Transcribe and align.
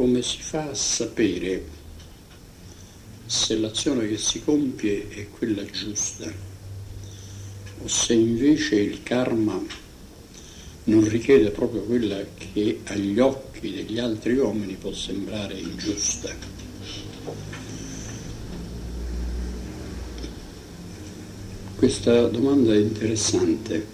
come 0.00 0.22
si 0.22 0.40
fa 0.40 0.70
a 0.70 0.74
sapere 0.74 1.62
se 3.26 3.58
l'azione 3.58 4.08
che 4.08 4.16
si 4.16 4.42
compie 4.42 5.06
è 5.10 5.28
quella 5.28 5.62
giusta 5.66 6.24
o 7.82 7.86
se 7.86 8.14
invece 8.14 8.76
il 8.76 9.02
karma 9.02 9.62
non 10.84 11.06
richiede 11.06 11.50
proprio 11.50 11.82
quella 11.82 12.16
che 12.34 12.80
agli 12.84 13.18
occhi 13.18 13.70
degli 13.70 13.98
altri 13.98 14.38
uomini 14.38 14.72
può 14.76 14.90
sembrare 14.90 15.58
ingiusta. 15.58 16.34
Questa 21.76 22.26
domanda 22.28 22.72
è 22.72 22.78
interessante 22.78 23.86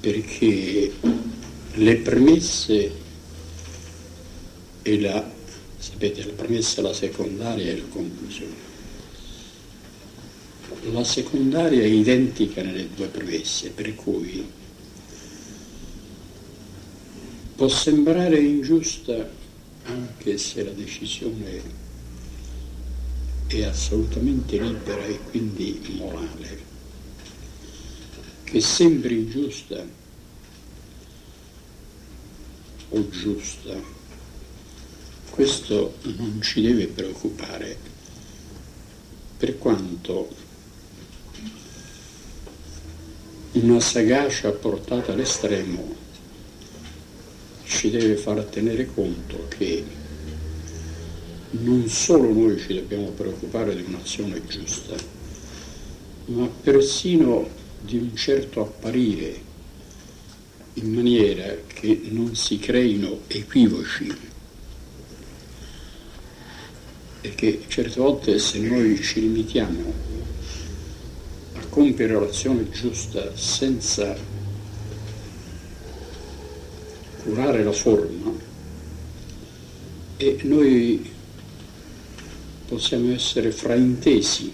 perché 0.00 0.92
le 1.74 1.96
premesse 1.96 3.00
e 4.82 5.00
la, 5.00 5.30
sapete, 5.78 6.24
la 6.24 6.32
premessa, 6.32 6.82
la 6.82 6.92
secondaria 6.92 7.72
e 7.72 7.76
la 7.76 7.88
conclusione. 7.88 8.70
La 10.90 11.04
secondaria 11.04 11.82
è 11.82 11.86
identica 11.86 12.62
nelle 12.62 12.88
due 12.94 13.06
premesse, 13.06 13.70
per 13.70 13.94
cui 13.94 14.44
può 17.54 17.68
sembrare 17.68 18.40
ingiusta 18.40 19.30
anche 19.84 20.38
se 20.38 20.64
la 20.64 20.70
decisione 20.70 21.62
è 23.46 23.62
assolutamente 23.64 24.58
libera 24.58 25.04
e 25.04 25.18
quindi 25.30 25.80
morale. 25.98 26.70
Che 28.44 28.60
sembri 28.60 29.14
ingiusta 29.14 29.84
o 32.88 33.08
giusta, 33.08 33.74
questo 35.32 35.94
non 36.02 36.42
ci 36.42 36.60
deve 36.60 36.88
preoccupare, 36.88 37.74
per 39.38 39.56
quanto 39.56 40.28
una 43.52 43.80
sagacia 43.80 44.50
portata 44.50 45.12
all'estremo 45.12 45.96
ci 47.64 47.88
deve 47.88 48.16
far 48.16 48.44
tenere 48.44 48.84
conto 48.92 49.46
che 49.48 49.82
non 51.52 51.88
solo 51.88 52.30
noi 52.30 52.60
ci 52.60 52.74
dobbiamo 52.74 53.08
preoccupare 53.08 53.74
di 53.74 53.84
un'azione 53.86 54.46
giusta, 54.46 54.94
ma 56.26 56.46
persino 56.46 57.48
di 57.80 57.96
un 57.96 58.14
certo 58.14 58.60
apparire 58.60 59.40
in 60.74 60.92
maniera 60.92 61.56
che 61.66 62.02
non 62.10 62.36
si 62.36 62.58
creino 62.58 63.20
equivoci 63.28 64.31
perché 67.22 67.62
certe 67.68 68.00
volte 68.00 68.40
se 68.40 68.58
noi 68.58 69.00
ci 69.00 69.20
limitiamo 69.20 69.94
a 71.54 71.66
compiere 71.68 72.14
l'azione 72.14 72.68
giusta 72.68 73.34
senza 73.36 74.16
curare 77.22 77.62
la 77.62 77.70
forma 77.70 78.32
e 80.16 80.38
noi 80.42 81.10
possiamo 82.66 83.12
essere 83.12 83.52
fraintesi 83.52 84.52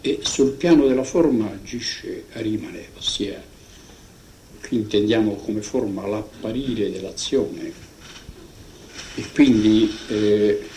e 0.00 0.18
sul 0.22 0.52
piano 0.52 0.86
della 0.86 1.04
forma 1.04 1.50
agisce 1.50 2.24
a 2.32 2.40
rimane, 2.40 2.86
ossia 2.96 3.40
qui 4.66 4.78
intendiamo 4.78 5.34
come 5.34 5.60
forma 5.60 6.06
l'apparire 6.06 6.90
dell'azione. 6.90 7.90
E 9.14 9.24
quindi 9.32 9.94
eh, 10.08 10.68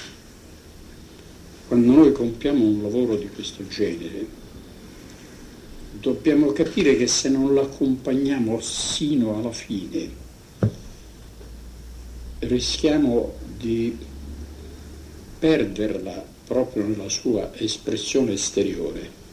quando 1.68 1.94
noi 1.94 2.12
compiamo 2.12 2.64
un 2.64 2.82
lavoro 2.84 3.16
di 3.16 3.28
questo 3.28 3.68
genere, 3.68 4.28
dobbiamo 6.00 6.52
capire 6.52 6.96
che 6.96 7.08
se 7.08 7.30
non 7.30 7.56
l'accompagniamo 7.56 8.60
sino 8.62 9.38
alla 9.38 9.52
fine, 9.52 10.24
rischiamo 12.40 13.34
di 13.58 13.98
perderla 15.40 16.24
proprio 16.46 16.86
nella 16.86 17.10
sua 17.10 17.52
espressione 17.56 18.34
esteriore. 18.34 19.24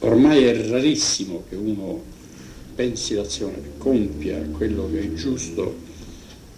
Ormai 0.00 0.44
è 0.44 0.68
rarissimo 0.68 1.44
che 1.48 1.54
uno 1.54 2.02
pensi 2.74 3.14
l'azione, 3.14 3.72
compia 3.78 4.40
quello 4.48 4.90
che 4.90 5.00
è 5.00 5.12
giusto 5.12 5.76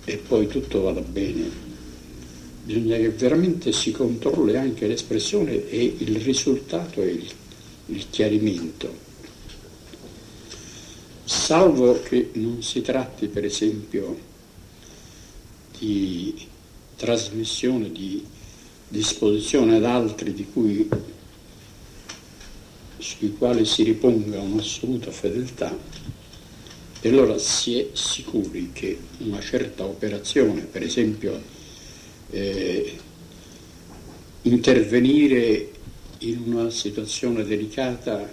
e 0.04 0.16
poi 0.16 0.46
tutto 0.46 0.80
vada 0.82 1.00
bene 1.00 1.71
bisogna 2.64 2.96
che 2.96 3.10
veramente 3.10 3.72
si 3.72 3.90
controlli 3.90 4.56
anche 4.56 4.86
l'espressione 4.86 5.68
e 5.68 5.96
il 5.98 6.16
risultato 6.20 7.02
e 7.02 7.10
il, 7.10 7.30
il 7.86 8.06
chiarimento. 8.08 9.10
Salvo 11.24 12.00
che 12.02 12.30
non 12.34 12.62
si 12.62 12.82
tratti 12.82 13.26
per 13.26 13.44
esempio 13.44 14.30
di 15.78 16.46
trasmissione 16.96 17.90
di 17.90 18.24
disposizione 18.86 19.76
ad 19.76 19.84
altri 19.84 20.32
di 20.32 20.46
cui, 20.52 20.88
sui 22.98 23.34
quali 23.36 23.64
si 23.64 23.82
riponga 23.82 24.38
un'assoluta 24.38 25.10
fedeltà, 25.10 25.76
e 27.00 27.08
allora 27.08 27.36
si 27.38 27.78
è 27.78 27.88
sicuri 27.94 28.70
che 28.72 28.96
una 29.18 29.40
certa 29.40 29.84
operazione, 29.84 30.60
per 30.60 30.82
esempio 30.82 31.40
eh, 32.32 32.98
intervenire 34.42 35.70
in 36.18 36.42
una 36.46 36.70
situazione 36.70 37.44
delicata 37.44 38.28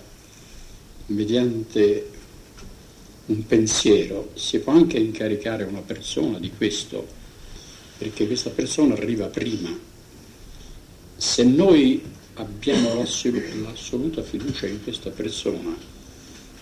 mediante 1.07 2.09
un 3.27 3.45
pensiero, 3.45 4.31
si 4.33 4.59
può 4.59 4.73
anche 4.73 4.97
incaricare 4.97 5.63
una 5.63 5.81
persona 5.81 6.39
di 6.39 6.51
questo, 6.55 7.05
perché 7.97 8.25
questa 8.25 8.49
persona 8.49 8.95
arriva 8.95 9.27
prima. 9.27 9.77
Se 11.15 11.43
noi 11.43 12.01
abbiamo 12.35 12.95
l'assoluta 12.95 14.23
fiducia 14.23 14.65
in 14.65 14.81
questa 14.81 15.09
persona, 15.09 15.75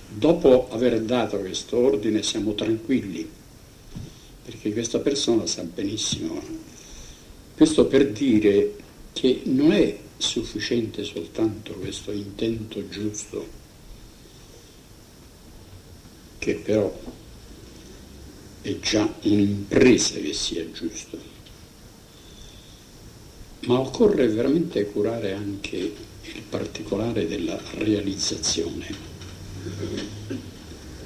dopo 0.09 0.69
aver 0.71 1.01
dato 1.01 1.37
questo 1.37 1.77
ordine 1.77 2.23
siamo 2.23 2.53
tranquilli, 2.53 3.29
perché 4.43 4.73
questa 4.73 4.99
persona 4.99 5.45
sa 5.45 5.63
benissimo 5.63 6.41
questo 7.57 7.87
per 7.87 8.11
dire 8.11 8.75
che 9.13 9.41
non 9.45 9.71
è 9.71 9.97
sufficiente 10.15 11.03
soltanto 11.03 11.73
questo 11.73 12.11
intento 12.11 12.87
giusto, 12.87 13.47
che 16.37 16.53
però 16.53 16.95
è 18.61 18.79
già 18.79 19.11
un'impresa 19.23 20.19
che 20.19 20.33
sia 20.33 20.69
giusto, 20.71 21.17
ma 23.61 23.79
occorre 23.79 24.27
veramente 24.27 24.85
curare 24.91 25.33
anche 25.33 25.77
il 25.77 26.41
particolare 26.47 27.27
della 27.27 27.59
realizzazione, 27.71 28.85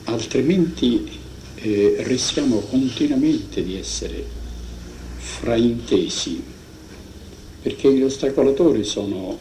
altrimenti 0.04 1.18
eh, 1.56 1.96
rischiamo 2.00 2.60
continuamente 2.60 3.64
di 3.64 3.78
essere 3.78 4.40
fraintesi, 5.22 6.44
perché 7.62 7.94
gli 7.94 8.02
ostacolatori 8.02 8.84
sono 8.84 9.38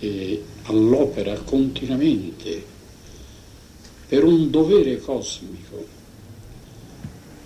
eh, 0.00 0.42
all'opera 0.64 1.38
continuamente 1.38 2.62
per 4.08 4.24
un 4.24 4.50
dovere 4.50 4.98
cosmico 4.98 5.86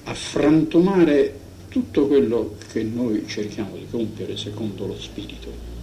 a 0.05 0.15
frantumare 0.15 1.39
tutto 1.69 2.07
quello 2.07 2.57
che 2.73 2.83
noi 2.83 3.25
cerchiamo 3.29 3.77
di 3.77 3.87
compiere 3.91 4.37
secondo 4.39 4.87
lo 4.87 4.99
spirito. 4.99 5.77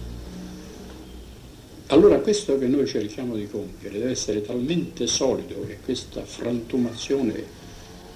Allora 1.86 2.18
questo 2.18 2.58
che 2.58 2.66
noi 2.66 2.84
cerchiamo 2.86 3.36
di 3.36 3.48
compiere 3.48 3.98
deve 3.98 4.10
essere 4.10 4.42
talmente 4.42 5.06
solido 5.06 5.64
che 5.66 5.78
questa 5.84 6.24
frantumazione 6.24 7.44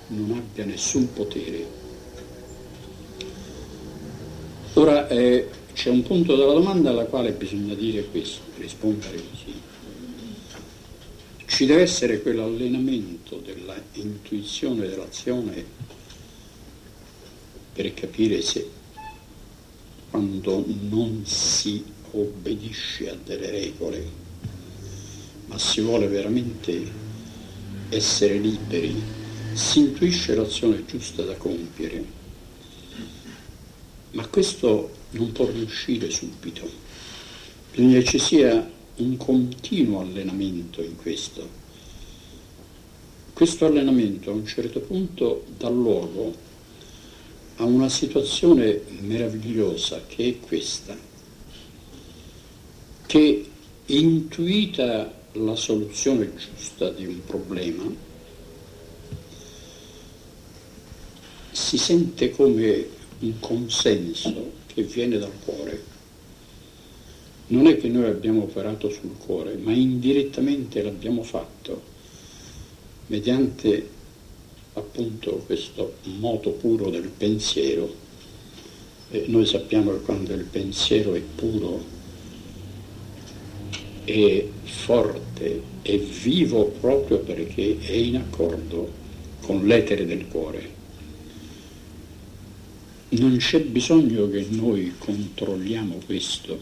non 0.09 0.33
abbia 0.33 0.65
nessun 0.65 1.13
potere 1.13 1.80
Ora 4.75 5.09
eh, 5.09 5.49
c'è 5.73 5.91
un 5.91 6.03
punto 6.03 6.37
della 6.37 6.53
domanda 6.53 6.91
alla 6.91 7.05
quale 7.05 7.33
bisogna 7.33 7.75
dire 7.75 8.05
questo, 8.05 8.41
rispondere 8.59 9.17
così. 9.17 9.61
Ci 11.47 11.67
deve 11.67 11.83
essere 11.83 12.23
quell'allenamento 12.23 13.43
della 13.45 13.75
intuizione 13.95 14.89
dell'azione 14.89 15.65
per 17.73 17.93
capire 17.95 18.41
se 18.43 18.69
quando 20.11 20.65
non 20.89 21.23
si 21.25 21.85
obbedisce 22.13 23.11
a 23.11 23.17
delle 23.25 23.51
regole, 23.51 24.05
ma 25.47 25.59
si 25.59 25.81
vuole 25.81 26.07
veramente 26.07 27.09
essere 27.91 28.39
liberi 28.39 29.19
si 29.53 29.81
intuisce 29.81 30.35
l'azione 30.35 30.85
giusta 30.87 31.23
da 31.23 31.35
compiere, 31.35 32.05
ma 34.13 34.27
questo 34.27 34.91
non 35.11 35.33
può 35.33 35.47
riuscire 35.47 36.11
subito. 36.11 36.69
Bisogna 37.71 37.99
che 38.01 38.05
ci 38.05 38.19
sia 38.19 38.71
un 38.97 39.17
continuo 39.17 40.01
allenamento 40.01 40.83
in 40.83 40.97
questo. 40.97 41.59
Questo 43.33 43.67
allenamento 43.67 44.31
a 44.31 44.35
un 44.35 44.47
certo 44.47 44.81
punto 44.81 45.45
dà 45.57 45.69
luogo 45.69 46.49
a 47.57 47.65
una 47.65 47.89
situazione 47.89 48.83
meravigliosa 49.01 50.03
che 50.07 50.29
è 50.29 50.41
questa, 50.41 50.97
che 53.07 53.45
intuita 53.87 55.15
la 55.33 55.55
soluzione 55.57 56.33
giusta 56.35 56.91
di 56.91 57.07
un 57.07 57.23
problema, 57.25 57.85
si 61.51 61.77
sente 61.77 62.31
come 62.31 62.99
un 63.21 63.39
consenso 63.39 64.53
che 64.67 64.83
viene 64.83 65.19
dal 65.19 65.33
cuore. 65.45 65.83
Non 67.49 67.67
è 67.67 67.77
che 67.77 67.89
noi 67.89 68.07
abbiamo 68.07 68.43
operato 68.43 68.91
sul 68.91 69.17
cuore, 69.19 69.57
ma 69.57 69.73
indirettamente 69.73 70.83
l'abbiamo 70.83 71.23
fatto 71.23 71.89
mediante 73.09 73.89
appunto 74.75 75.43
questo 75.47 75.97
moto 76.19 76.51
puro 76.51 76.91
del 76.91 77.09
pensiero. 77.09 78.09
E 79.11 79.25
noi 79.27 79.45
sappiamo 79.45 79.91
che 79.91 80.01
quando 80.03 80.33
il 80.33 80.45
pensiero 80.45 81.15
è 81.15 81.21
puro, 81.21 81.85
è 84.05 84.47
forte, 84.63 85.61
è 85.83 85.99
vivo 85.99 86.67
proprio 86.67 87.19
perché 87.19 87.79
è 87.81 87.93
in 87.93 88.17
accordo 88.17 88.99
con 89.41 89.67
l'etere 89.67 90.07
del 90.07 90.29
cuore 90.29 90.70
non 93.11 93.37
c'è 93.39 93.61
bisogno 93.61 94.29
che 94.31 94.47
noi 94.51 94.95
controlliamo 94.97 96.01
questo, 96.07 96.61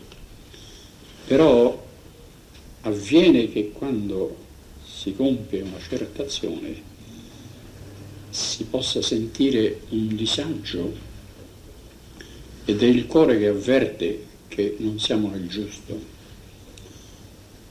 però 1.27 1.87
avviene 2.83 3.51
che 3.51 3.73
quando 3.73 4.37
si 4.85 5.15
compie 5.15 5.61
una 5.61 5.79
certa 5.87 6.23
azione 6.23 6.83
si 8.31 8.65
possa 8.65 9.03
sentire 9.03 9.81
un 9.91 10.15
disagio 10.17 11.07
ed 12.65 12.83
è 12.83 12.87
il 12.87 13.07
cuore 13.07 13.39
che 13.39 13.49
avverte 13.49 14.27
che 14.49 14.77
non 14.79 14.99
siamo 14.99 15.29
nel 15.29 15.49
giusto. 15.49 16.17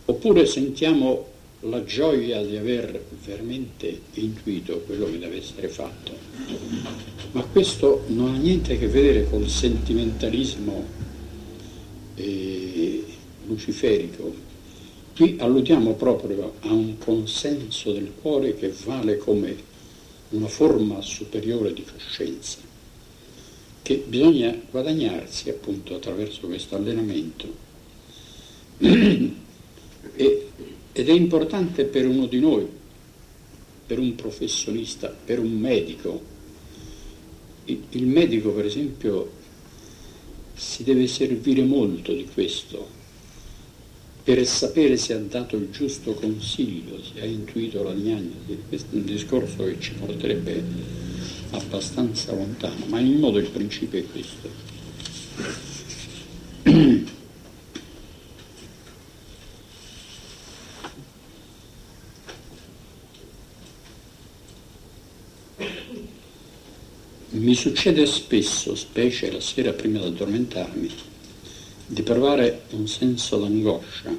Oppure 0.06 0.46
sentiamo 0.46 1.28
la 1.62 1.84
gioia 1.84 2.44
di 2.44 2.56
aver 2.56 3.04
veramente 3.26 4.02
intuito 4.14 4.80
quello 4.82 5.06
che 5.06 5.20
deve 5.20 5.38
essere 5.38 5.68
fatto. 5.68 7.17
Ma 7.38 7.44
questo 7.44 8.04
non 8.08 8.34
ha 8.34 8.38
niente 8.40 8.74
a 8.74 8.78
che 8.80 8.88
vedere 8.88 9.30
col 9.30 9.48
sentimentalismo 9.48 10.84
eh, 12.16 13.06
luciferico. 13.46 14.34
Qui 15.16 15.36
alludiamo 15.38 15.94
proprio 15.94 16.56
a 16.62 16.74
un 16.74 16.98
consenso 16.98 17.92
del 17.92 18.12
cuore 18.20 18.56
che 18.56 18.74
vale 18.84 19.20
come 19.20 19.56
una 20.30 20.48
forma 20.48 21.00
superiore 21.04 21.74
di 21.74 21.86
coscienza, 21.86 22.58
che 23.84 24.04
bisogna 24.08 24.60
guadagnarsi 24.72 25.52
appunto 25.52 25.94
attraverso 25.94 26.48
questo 26.48 26.76
allenamento. 26.76 27.54
ed 28.80 29.36
è 30.92 31.12
importante 31.12 31.84
per 31.84 32.08
uno 32.08 32.26
di 32.26 32.40
noi, 32.40 32.68
per 33.86 34.00
un 34.00 34.16
professionista, 34.16 35.10
per 35.10 35.38
un 35.38 35.52
medico. 35.52 36.34
Il 37.68 38.08
medico, 38.08 38.52
per 38.52 38.66
esempio, 38.66 39.32
si 40.54 40.84
deve 40.84 41.08
servire 41.08 41.64
molto 41.64 42.14
di 42.14 42.26
questo 42.34 42.96
per 44.24 44.46
sapere 44.46 44.98
se 44.98 45.14
ha 45.14 45.20
dato 45.20 45.56
il 45.56 45.70
giusto 45.72 46.14
consiglio, 46.14 47.02
se 47.02 47.22
ha 47.22 47.26
intuito 47.26 47.82
la 47.82 47.94
diagnosi. 47.94 48.58
Questo 48.68 48.94
è 48.94 48.98
un 48.98 49.06
discorso 49.06 49.64
che 49.64 49.78
ci 49.80 49.94
porterebbe 49.94 50.64
abbastanza 51.52 52.34
lontano, 52.34 52.86
ma 52.88 53.00
in 53.00 53.20
modo 53.20 53.38
il 53.38 53.50
principio 53.50 54.00
è 54.00 54.06
questo. 54.12 54.50
Mi 67.48 67.56
succede 67.56 68.06
spesso, 68.08 68.76
specie 68.76 69.32
la 69.32 69.40
sera 69.40 69.72
prima 69.72 70.00
di 70.00 70.08
addormentarmi, 70.08 70.90
di 71.86 72.02
provare 72.02 72.64
un 72.72 72.90
senso 72.90 73.38
d'angoscia, 73.38 74.14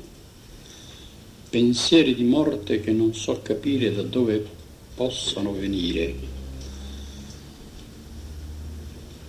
pensieri 1.50 2.14
di 2.14 2.24
morte 2.24 2.80
che 2.80 2.90
non 2.90 3.12
so 3.12 3.42
capire 3.42 3.94
da 3.94 4.00
dove 4.00 4.42
possano 4.94 5.52
venire. 5.52 6.14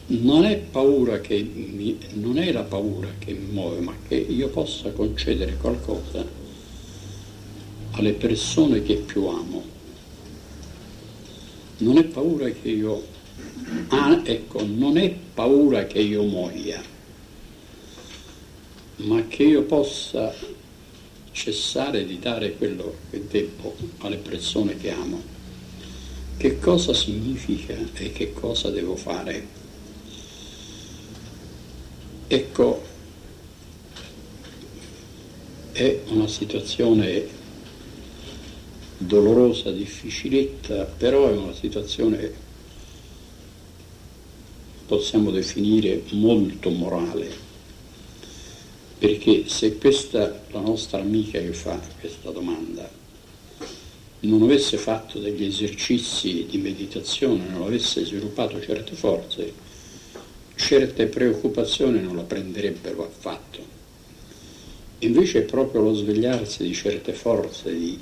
Non 0.06 0.46
è, 0.46 0.64
mi, 1.42 1.98
non 2.14 2.38
è 2.38 2.54
la 2.54 2.64
paura 2.64 3.10
che 3.20 3.34
mi 3.34 3.52
muove, 3.52 3.82
ma 3.82 3.94
che 4.08 4.16
io 4.16 4.48
possa 4.48 4.92
concedere 4.94 5.58
qualcosa 5.58 6.26
alle 7.92 8.14
persone 8.14 8.82
che 8.82 8.96
più 8.96 9.26
amo. 9.26 9.62
Non 11.80 11.98
è 11.98 12.06
paura 12.06 12.48
che 12.48 12.70
io 12.70 13.18
Ah, 13.90 14.22
ecco, 14.24 14.64
non 14.66 14.98
è 14.98 15.10
paura 15.10 15.86
che 15.86 16.00
io 16.00 16.24
muoia, 16.24 16.82
ma 18.98 19.26
che 19.28 19.44
io 19.44 19.64
possa 19.64 20.34
cessare 21.32 22.06
di 22.06 22.20
dare 22.20 22.56
quello 22.56 22.98
che 23.10 23.26
debbo 23.28 23.76
alle 24.00 24.18
persone 24.18 24.78
che 24.78 24.92
amo. 24.92 25.22
Che 26.38 26.60
cosa 26.60 26.94
significa 26.94 27.76
e 27.96 28.12
che 28.12 28.34
cosa 28.34 28.70
devo 28.70 28.96
fare? 28.96 29.48
Ecco, 32.28 32.84
è 35.72 36.00
una 36.10 36.28
situazione 36.28 37.26
dolorosa, 38.98 39.72
difficiletta, 39.72 40.84
però 40.84 41.30
è 41.30 41.36
una 41.36 41.54
situazione 41.54 42.48
possiamo 44.90 45.30
definire 45.30 46.02
molto 46.14 46.72
morale, 46.72 47.30
perché 48.98 49.48
se 49.48 49.78
questa, 49.78 50.42
la 50.50 50.62
nostra 50.62 51.00
amica 51.00 51.40
che 51.40 51.54
fa 51.54 51.80
questa 52.00 52.32
domanda, 52.32 52.90
non 54.22 54.42
avesse 54.42 54.78
fatto 54.78 55.20
degli 55.20 55.46
esercizi 55.46 56.48
di 56.50 56.58
meditazione, 56.58 57.48
non 57.50 57.62
avesse 57.62 58.04
sviluppato 58.04 58.60
certe 58.60 58.96
forze, 58.96 59.54
certe 60.56 61.06
preoccupazioni 61.06 62.02
non 62.02 62.16
la 62.16 62.24
prenderebbero 62.24 63.06
affatto. 63.06 63.64
Invece 65.02 65.40
è 65.40 65.44
proprio 65.44 65.82
lo 65.82 65.94
svegliarsi 65.94 66.64
di 66.64 66.74
certe 66.74 67.14
forze 67.14 67.78
di 67.78 67.96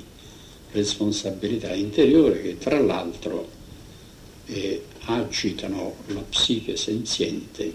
responsabilità 0.72 1.74
interiore 1.74 2.40
che 2.40 2.56
tra 2.56 2.80
l'altro 2.80 3.46
eh, 4.46 4.82
agitano 5.08 5.94
la 6.08 6.20
psiche 6.20 6.76
senziente 6.76 7.72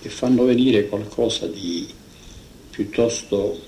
e 0.00 0.08
fanno 0.08 0.44
venire 0.44 0.88
qualcosa 0.88 1.46
di 1.46 1.86
piuttosto 2.70 3.60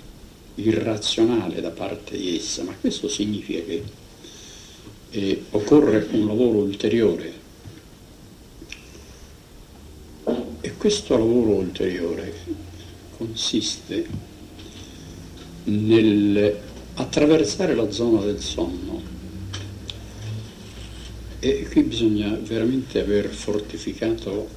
irrazionale 0.56 1.60
da 1.60 1.70
parte 1.70 2.16
di 2.16 2.36
essa, 2.36 2.62
ma 2.64 2.74
questo 2.74 3.08
significa 3.08 3.62
che 3.62 3.82
eh, 5.10 5.44
occorre 5.50 6.08
un 6.10 6.26
lavoro 6.26 6.58
ulteriore. 6.58 7.38
E 10.60 10.76
questo 10.76 11.16
lavoro 11.16 11.52
ulteriore 11.52 12.34
consiste 13.16 14.06
nel 15.64 16.58
attraversare 16.94 17.74
la 17.74 17.90
zona 17.90 18.20
del 18.22 18.40
sonno 18.40 18.99
e 21.40 21.66
qui 21.70 21.82
bisogna 21.82 22.34
veramente 22.34 23.00
aver 23.00 23.26
fortificato 23.28 24.48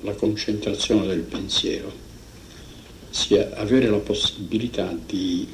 la 0.00 0.12
concentrazione 0.14 1.06
del 1.06 1.20
pensiero, 1.20 1.92
sia 3.10 3.54
avere 3.54 3.88
la 3.88 3.98
possibilità 3.98 4.92
di 5.06 5.46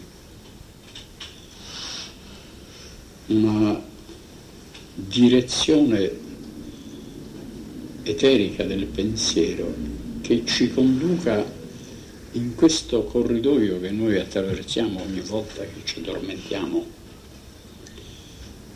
una 3.26 3.80
direzione 4.94 6.10
eterica 8.02 8.64
del 8.64 8.86
pensiero 8.86 9.74
che 10.22 10.42
ci 10.46 10.70
conduca 10.70 11.44
in 12.32 12.54
questo 12.54 13.04
corridoio 13.04 13.78
che 13.78 13.90
noi 13.90 14.18
attraversiamo 14.18 15.02
ogni 15.02 15.20
volta 15.20 15.62
che 15.62 15.82
ci 15.84 15.98
addormentiamo. 15.98 16.86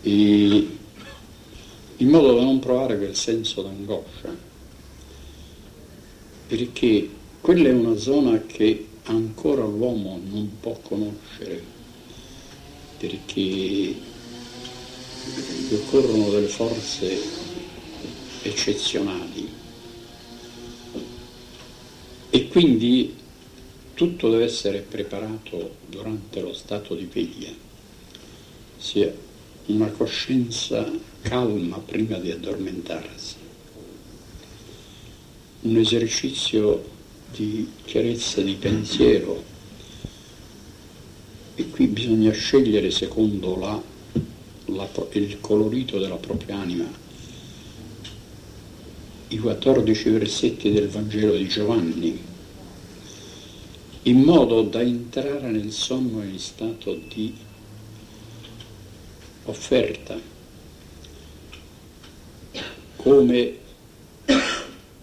E 0.02 0.83
in 1.99 2.09
modo 2.09 2.35
da 2.35 2.43
non 2.43 2.59
provare 2.59 2.97
quel 2.97 3.15
senso 3.15 3.63
d'angoscia, 3.63 4.37
perché 6.47 7.09
quella 7.41 7.69
è 7.69 7.73
una 7.73 7.97
zona 7.97 8.43
che 8.47 8.89
ancora 9.05 9.65
l'uomo 9.65 10.21
non 10.31 10.59
può 10.61 10.79
conoscere, 10.83 11.63
perché 12.99 13.31
gli 13.31 13.95
occorrono 15.73 16.31
delle 16.31 16.49
forze 16.49 17.19
eccezionali. 18.43 19.63
E 22.31 22.49
quindi 22.49 23.15
tutto 23.95 24.31
deve 24.31 24.45
essere 24.45 24.81
preparato 24.81 25.77
durante 25.89 26.41
lo 26.41 26.53
stato 26.53 26.95
di 26.95 27.09
veglia, 27.11 27.53
sia 28.77 29.13
una 29.67 29.89
coscienza 29.89 30.91
calma 31.25 31.78
prima 31.78 32.19
di 32.19 32.31
addormentarsi, 32.31 33.35
un 35.62 35.76
esercizio 35.78 36.85
di 37.33 37.66
chiarezza 37.85 38.43
di 38.43 38.54
pensiero. 38.54 39.43
E 41.54 41.71
qui 41.71 41.87
bisogna 41.87 42.31
scegliere 42.31 42.90
secondo 42.90 43.57
la, 43.59 43.83
la, 44.66 44.88
il 45.12 45.40
colorito 45.40 45.99
della 45.99 46.16
propria 46.16 46.59
anima. 46.59 46.87
I 49.28 49.38
14 49.38 50.11
versetti 50.11 50.73
del 50.73 50.88
Vangelo 50.88 51.35
di 51.37 51.49
Giovanni. 51.49 52.23
In 54.02 54.21
modo 54.21 54.62
da 54.62 54.83
entrare 54.83 55.50
nel 55.50 55.73
sonno 55.73 56.23
in 56.23 56.38
stato 56.38 56.95
di 57.09 57.35
offerta, 59.45 60.33
come 63.04 63.58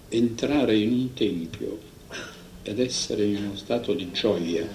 entrare 0.10 0.76
in 0.76 0.92
un 0.92 1.14
tempio 1.14 1.78
ed 2.64 2.80
essere 2.80 3.26
in 3.26 3.44
uno 3.44 3.56
stato 3.56 3.94
di 3.94 4.12
gioia, 4.12 4.68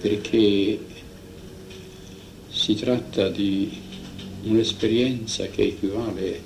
perché 0.00 0.78
si 2.48 2.74
tratta 2.74 3.28
di 3.28 3.70
un'esperienza 4.44 5.46
che 5.48 5.64
equivale 5.64 6.40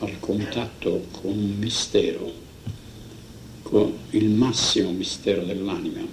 al 0.00 0.20
contatto 0.20 1.06
con 1.10 1.30
un 1.30 1.56
mistero, 1.58 2.30
con 3.62 3.96
il 4.10 4.28
massimo 4.28 4.90
mistero 4.90 5.42
dell'anima. 5.42 6.06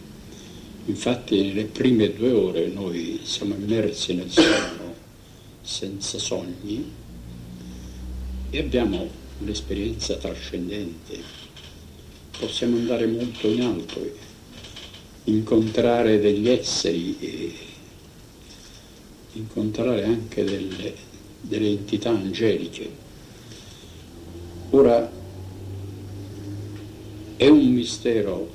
Infatti 0.86 1.41
nelle 1.41 1.65
prime 1.65 2.13
due 2.13 2.31
ore 2.31 2.67
noi 2.67 3.19
siamo 3.24 3.55
immersi 3.55 4.13
nel 4.13 4.31
sonno 4.31 4.95
senza 5.62 6.17
sogni 6.17 7.07
e 8.50 8.60
abbiamo 8.60 9.10
l'esperienza 9.39 10.16
trascendente. 10.16 11.46
Possiamo 12.38 12.77
andare 12.77 13.06
molto 13.08 13.48
in 13.48 13.62
alto, 13.62 14.12
incontrare 15.25 16.20
degli 16.20 16.48
esseri 16.48 17.18
e 17.20 17.54
incontrare 19.34 20.04
anche 20.04 20.44
delle, 20.44 20.94
delle 21.42 21.70
entità 21.70 22.10
angeliche. 22.10 23.06
Ora 24.72 25.12
è 27.36 27.48
un 27.48 27.72
mistero 27.72 28.50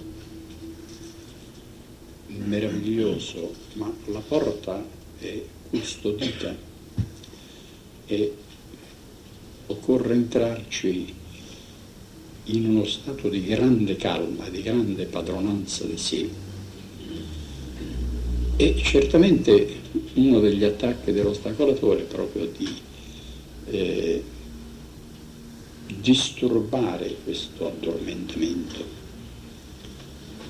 meraviglioso, 2.26 3.54
ma 3.74 3.92
la 4.06 4.20
porta 4.20 4.84
è 5.18 5.42
custodita 5.70 6.54
e 8.06 8.36
occorre 9.66 10.14
entrarci 10.14 11.14
in 12.44 12.68
uno 12.68 12.84
stato 12.84 13.28
di 13.28 13.44
grande 13.44 13.96
calma, 13.96 14.48
di 14.48 14.62
grande 14.62 15.04
padronanza 15.04 15.84
di 15.84 15.96
sé. 15.96 16.28
E 18.56 18.76
certamente 18.82 19.80
uno 20.14 20.40
degli 20.40 20.64
attacchi 20.64 21.12
dell'ostacolatore 21.12 22.00
è 22.00 22.04
proprio 22.04 22.46
di 22.46 22.68
eh, 23.66 24.22
disturbare 26.00 27.16
questo 27.22 27.68
addormentamento, 27.68 28.84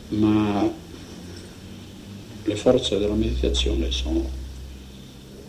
ma 0.09 0.71
le 2.45 2.57
forze 2.57 2.99
della 2.99 3.15
meditazione 3.15 3.91
sono 3.91 4.29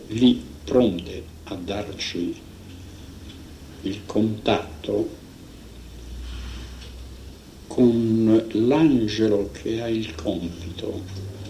lì 0.08 0.42
pronte 0.64 1.22
a 1.44 1.54
darci 1.56 2.43
il 3.84 4.00
contatto 4.06 5.22
con 7.66 8.46
l'angelo 8.52 9.50
che 9.52 9.80
ha 9.80 9.88
il 9.88 10.14
compito 10.14 11.02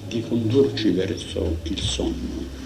di 0.09 0.21
condurci 0.23 0.91
verso 0.91 1.59
il 1.65 1.81
sonno. 1.81 2.63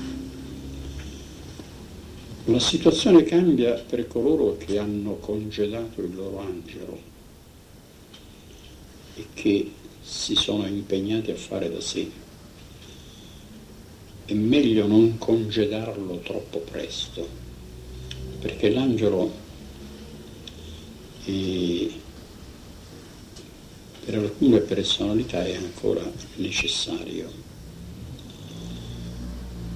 La 2.45 2.61
situazione 2.61 3.25
cambia 3.25 3.75
per 3.75 4.07
coloro 4.07 4.57
che 4.57 4.79
hanno 4.79 5.17
congedato 5.17 6.01
il 6.03 6.15
loro 6.15 6.41
angelo 6.41 6.99
e 9.17 9.27
che 9.35 9.71
si 10.01 10.35
sono 10.35 10.67
impegnati 10.67 11.31
a 11.31 11.37
fare 11.37 11.71
da 11.71 11.81
sé 11.81 12.27
è 14.25 14.35
meglio 14.35 14.87
non 14.87 15.17
congedarlo 15.17 16.19
troppo 16.19 16.59
presto, 16.59 17.27
perché 18.41 18.69
l'angelo 18.69 19.47
è, 21.29 21.91
per 24.05 24.15
alcune 24.15 24.61
personalità 24.61 25.45
è 25.45 25.55
ancora 25.57 26.11
necessario. 26.37 27.31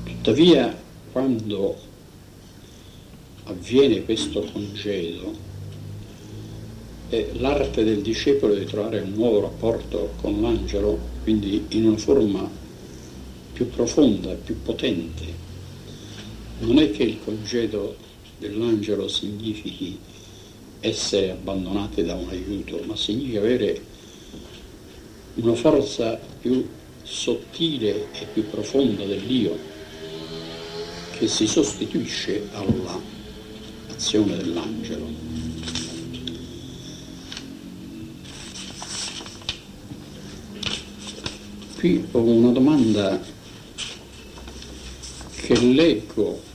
Tuttavia, 0.05 0.75
quando 1.13 1.77
avviene 3.45 4.05
questo 4.05 4.41
congedo, 4.53 5.51
l'arte 7.33 7.85
del 7.85 8.01
discepolo 8.01 8.55
di 8.55 8.65
trovare 8.65 9.01
un 9.01 9.13
nuovo 9.13 9.41
rapporto 9.41 10.15
con 10.23 10.41
l'angelo, 10.41 10.99
quindi 11.23 11.67
in 11.71 11.87
una 11.87 11.99
forma 11.99 12.49
più 13.53 13.69
profonda, 13.69 14.33
più 14.33 14.63
potente. 14.63 15.41
Non 16.61 16.79
è 16.79 16.91
che 16.91 17.03
il 17.03 17.19
congedo 17.23 17.97
dell'angelo 18.39 19.09
significhi 19.09 19.99
essere 20.83 21.31
abbandonati 21.31 22.03
da 22.03 22.15
un 22.15 22.29
aiuto, 22.29 22.81
ma 22.85 22.97
significa 22.97 23.39
avere 23.39 23.81
una 25.35 25.55
forza 25.55 26.19
più 26.41 26.69
sottile 27.03 28.09
e 28.13 28.27
più 28.33 28.49
profonda 28.51 29.05
dell'io 29.05 29.57
che 31.13 31.29
si 31.29 31.47
sostituisce 31.47 32.49
all'azione 32.53 34.37
dell'angelo. 34.37 35.07
Qui 41.79 42.05
ho 42.11 42.21
una 42.21 42.51
domanda 42.51 43.21
che 45.37 45.59
leggo 45.61 46.51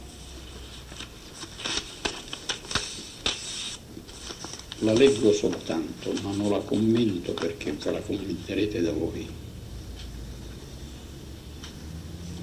la 4.80 4.94
leggo 4.94 5.32
soltanto, 5.32 6.14
ma 6.22 6.32
non 6.36 6.52
la 6.52 6.60
commento 6.60 7.34
perché 7.34 7.72
ve 7.72 7.92
la 7.92 8.00
commenterete 8.00 8.82
da 8.82 8.92
voi. 8.92 9.28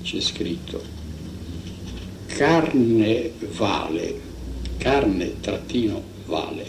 C'è 0.02 0.20
scritto 0.20 0.82
carne 2.26 3.32
vale, 3.52 4.20
carne 4.76 5.40
trattino 5.40 6.02
vale 6.26 6.66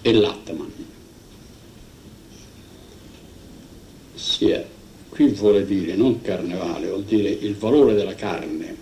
e 0.00 0.12
l'Atman. 0.12 0.70
Sia 4.14 4.64
qui 5.08 5.26
vuole 5.28 5.66
dire 5.66 5.94
non 5.96 6.20
carnevale, 6.22 6.88
vuol 6.88 7.04
dire 7.04 7.28
il 7.28 7.56
valore 7.56 7.94
della 7.94 8.14
carne. 8.14 8.81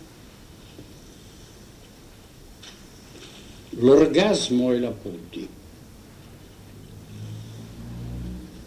L'orgasmo 3.81 4.73
e 4.73 4.79
la 4.79 4.91
buddhi, 4.91 5.49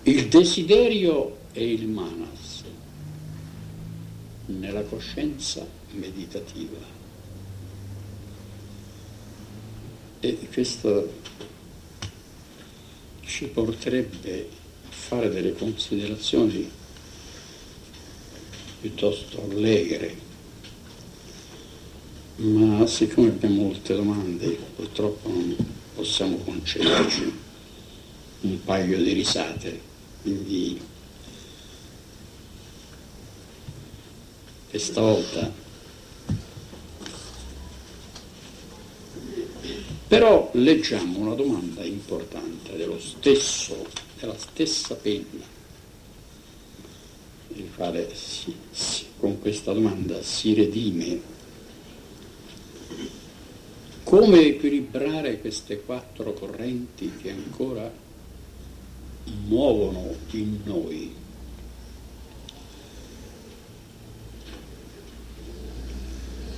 il 0.04 0.28
desiderio 0.28 1.38
e 1.52 1.72
il 1.72 1.88
manas 1.88 2.64
nella 4.48 4.82
coscienza 4.82 5.68
meditativa. 5.92 6.80
E 10.20 10.48
questo 10.52 11.14
ci 13.22 13.46
porterebbe 13.46 14.50
a 14.88 14.92
fare 14.92 15.30
delle 15.30 15.54
considerazioni 15.54 16.68
piuttosto 18.82 19.44
allegre. 19.44 20.23
Ma 22.36 22.86
siccome 22.88 23.28
abbiamo 23.28 23.64
molte 23.64 23.96
domande 23.96 24.58
purtroppo 24.76 25.30
non 25.30 25.56
possiamo 25.96 26.38
concederci 26.38 27.32
un 28.42 28.64
paio 28.64 28.98
di 29.02 29.14
risate, 29.14 29.80
quindi 30.22 30.80
questa 34.70 35.02
volta. 35.02 35.62
Però 40.08 40.50
leggiamo 40.54 41.20
una 41.20 41.36
domanda 41.36 41.84
importante 41.84 42.76
dello 42.76 43.00
stesso, 43.00 43.88
della 44.20 44.38
stessa 44.38 44.96
penna, 44.96 45.46
il 47.56 47.70
quale 47.76 48.14
si, 48.14 48.54
si, 48.72 49.06
con 49.18 49.40
questa 49.40 49.74
domanda 49.74 50.22
si 50.22 50.54
redime 50.54 51.33
come 54.14 54.46
equilibrare 54.46 55.40
queste 55.40 55.82
quattro 55.82 56.34
correnti 56.34 57.14
che 57.20 57.32
ancora 57.32 57.92
muovono 59.48 60.14
in 60.34 60.60
noi? 60.66 61.16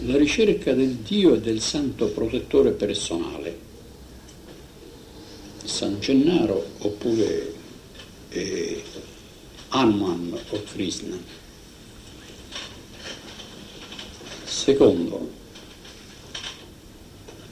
La 0.05 0.17
ricerca 0.17 0.73
del 0.73 0.95
Dio 0.95 1.35
e 1.35 1.39
del 1.39 1.61
santo 1.61 2.09
protettore 2.09 2.71
personale, 2.71 3.57
San 5.63 6.01
Gennaro 6.01 6.61
oppure 6.79 7.53
eh, 8.31 8.83
Hanuman 9.69 10.37
o 10.49 10.63
Krishna. 10.63 11.17
Secondo, 14.43 15.43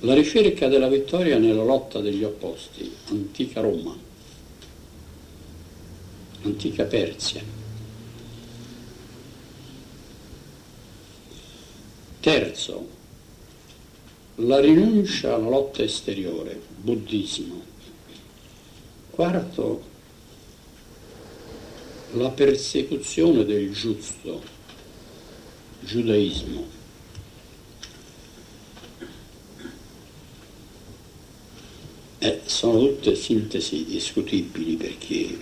la 0.03 0.13
ricerca 0.13 0.67
della 0.67 0.89
vittoria 0.89 1.37
nella 1.37 1.63
lotta 1.63 2.01
degli 2.01 2.23
opposti, 2.23 2.93
antica 3.09 3.61
Roma, 3.61 3.97
antica 6.41 6.83
Persia. 6.83 7.41
Terzo, 12.19 12.87
la 14.35 14.59
rinuncia 14.59 15.35
alla 15.35 15.47
lotta 15.49 15.83
esteriore, 15.83 16.59
buddismo. 16.75 17.61
Quarto, 19.09 19.83
la 22.13 22.29
persecuzione 22.29 23.45
del 23.45 23.71
giusto, 23.71 24.41
giudaismo. 25.79 26.82
Eh, 32.23 32.39
sono 32.45 32.79
tutte 32.79 33.15
sintesi 33.15 33.83
discutibili 33.83 34.77
perché 34.77 35.37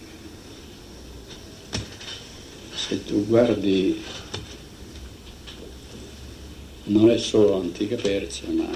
se 2.74 3.04
tu 3.04 3.24
guardi 3.28 4.02
non 6.86 7.12
è 7.12 7.20
solo 7.20 7.52
l'antica 7.52 7.96
Persia 7.98 8.50
ma 8.50 8.68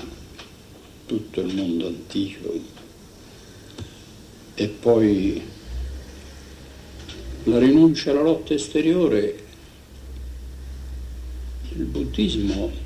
tutto 1.07 1.41
il 1.41 1.55
mondo 1.55 1.88
antico. 1.88 2.53
E 4.53 4.67
poi 4.67 5.41
la 7.45 7.57
rinuncia 7.57 8.12
alla 8.12 8.21
lotta 8.21 8.53
esteriore 8.53 9.43
il 11.69 11.85
buddismo 11.85 12.85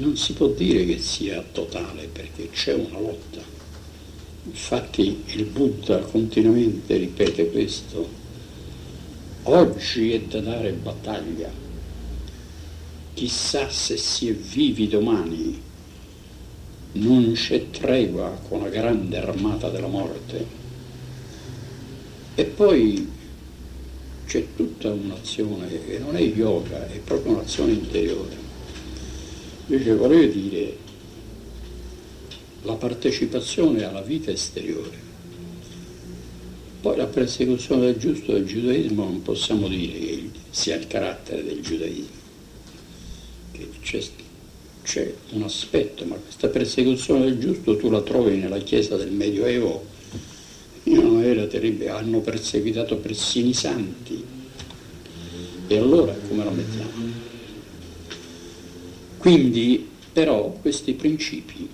non 0.00 0.16
si 0.16 0.32
può 0.32 0.48
dire 0.48 0.84
che 0.86 0.98
sia 0.98 1.44
totale 1.52 2.08
perché 2.10 2.48
c'è 2.50 2.72
una 2.72 2.98
lotta. 2.98 3.40
Infatti 4.44 5.22
il 5.26 5.44
Buddha 5.44 5.98
continuamente 5.98 6.96
ripete 6.96 7.50
questo. 7.50 8.08
Oggi 9.44 10.12
è 10.12 10.20
da 10.22 10.40
dare 10.40 10.72
battaglia. 10.72 11.50
Chissà 13.12 13.68
se 13.68 13.98
si 13.98 14.28
è 14.28 14.32
vivi 14.32 14.88
domani. 14.88 15.60
Non 16.92 17.32
c'è 17.34 17.70
tregua 17.70 18.30
con 18.48 18.62
la 18.62 18.68
grande 18.68 19.18
armata 19.18 19.68
della 19.68 19.86
morte. 19.86 20.58
E 22.34 22.44
poi 22.44 23.06
c'è 24.26 24.46
tutta 24.56 24.90
un'azione 24.92 25.68
che 25.86 25.98
non 25.98 26.16
è 26.16 26.22
yoga, 26.22 26.88
è 26.88 26.98
proprio 26.98 27.32
un'azione 27.32 27.72
interiore 27.72 28.39
Invece 29.70 29.94
vorrei 29.94 30.28
dire 30.32 30.76
la 32.62 32.74
partecipazione 32.74 33.84
alla 33.84 34.00
vita 34.02 34.32
esteriore. 34.32 35.08
Poi 36.80 36.96
la 36.96 37.06
persecuzione 37.06 37.82
del 37.82 37.96
giusto 37.96 38.32
del 38.32 38.46
giudaismo 38.46 39.04
non 39.04 39.22
possiamo 39.22 39.68
dire 39.68 39.98
che 39.98 40.30
sia 40.50 40.74
il 40.74 40.88
carattere 40.88 41.44
del 41.44 41.60
giudaismo, 41.60 42.18
c'è 44.82 45.14
un 45.30 45.42
aspetto, 45.42 46.04
ma 46.04 46.16
questa 46.16 46.48
persecuzione 46.48 47.26
del 47.26 47.38
giusto 47.38 47.76
tu 47.76 47.90
la 47.90 48.00
trovi 48.00 48.38
nella 48.38 48.58
chiesa 48.58 48.96
del 48.96 49.12
Medioevo 49.12 49.86
in 50.84 50.98
una 50.98 51.10
maniera 51.10 51.46
terribile, 51.46 51.90
hanno 51.90 52.18
perseguitato 52.20 52.96
persino 52.96 53.48
i 53.48 53.54
santi. 53.54 54.24
E 55.68 55.76
allora 55.76 56.12
come 56.28 56.44
la 56.44 56.50
mettiamo? 56.50 57.29
Quindi 59.20 59.86
però 60.14 60.50
questi 60.62 60.94
principi 60.94 61.68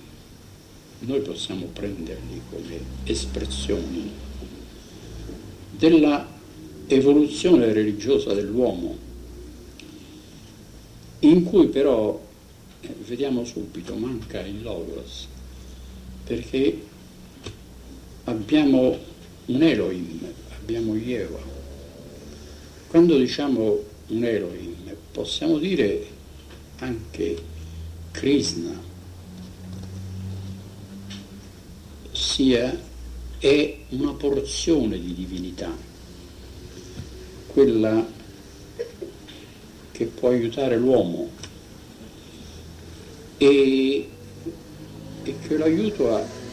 noi 0.99 1.21
possiamo 1.21 1.67
prenderli 1.67 2.41
come 2.49 2.79
espressioni 3.05 4.11
della 5.71 6.27
evoluzione 6.87 7.71
religiosa 7.71 8.33
dell'uomo, 8.33 8.97
in 11.19 11.45
cui 11.45 11.67
però, 11.67 12.21
eh, 12.81 12.95
vediamo 13.07 13.45
subito, 13.45 13.95
manca 13.95 14.41
il 14.41 14.61
logos, 14.61 15.27
perché 16.25 16.81
abbiamo 18.25 18.97
un 19.45 19.63
Elohim, 19.63 20.19
abbiamo 20.59 20.97
Yeva. 20.97 21.39
Quando 22.87 23.17
diciamo 23.17 23.79
un 24.07 24.23
Elohim, 24.25 24.93
possiamo 25.13 25.57
dire 25.59 26.15
anche 26.79 27.37
Krishna 28.11 28.79
sia 32.11 32.79
è 33.39 33.77
una 33.89 34.13
porzione 34.13 34.99
di 34.99 35.13
divinità, 35.13 35.75
quella 37.47 38.05
che 39.91 40.05
può 40.05 40.29
aiutare 40.29 40.77
l'uomo 40.77 41.29
e, 43.37 44.09
e 45.23 45.35
che 45.39 45.57
lo 45.57 45.65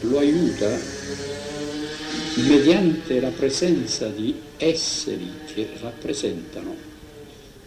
lo 0.01 0.17
aiuta 0.19 0.77
mediante 2.35 3.19
la 3.19 3.29
presenza 3.29 4.07
di 4.09 4.35
esseri 4.57 5.31
che 5.51 5.69
rappresentano 5.79 6.75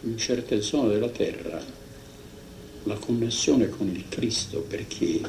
in 0.01 0.17
certe 0.17 0.61
zone 0.61 0.93
della 0.93 1.09
terra 1.09 1.78
la 2.83 2.95
connessione 2.95 3.69
con 3.69 3.87
il 3.87 4.05
Cristo 4.09 4.59
perché 4.61 5.21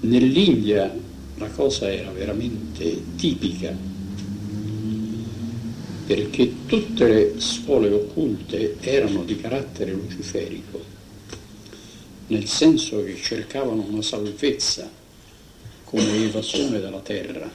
nell'India 0.00 0.92
la 1.36 1.48
cosa 1.48 1.92
era 1.92 2.10
veramente 2.10 3.02
tipica 3.16 3.94
perché 6.06 6.66
tutte 6.66 7.08
le 7.08 7.34
scuole 7.38 7.90
occulte 7.90 8.76
erano 8.80 9.24
di 9.24 9.36
carattere 9.40 9.90
luciferico, 9.90 10.80
nel 12.28 12.46
senso 12.46 13.02
che 13.02 13.16
cercavano 13.16 13.84
una 13.88 14.02
salvezza 14.02 14.88
come 15.82 16.24
evasione 16.24 16.78
dalla 16.78 17.00
terra, 17.00 17.50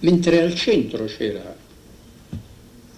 mentre 0.00 0.40
al 0.40 0.54
centro 0.54 1.04
c'era 1.06 1.56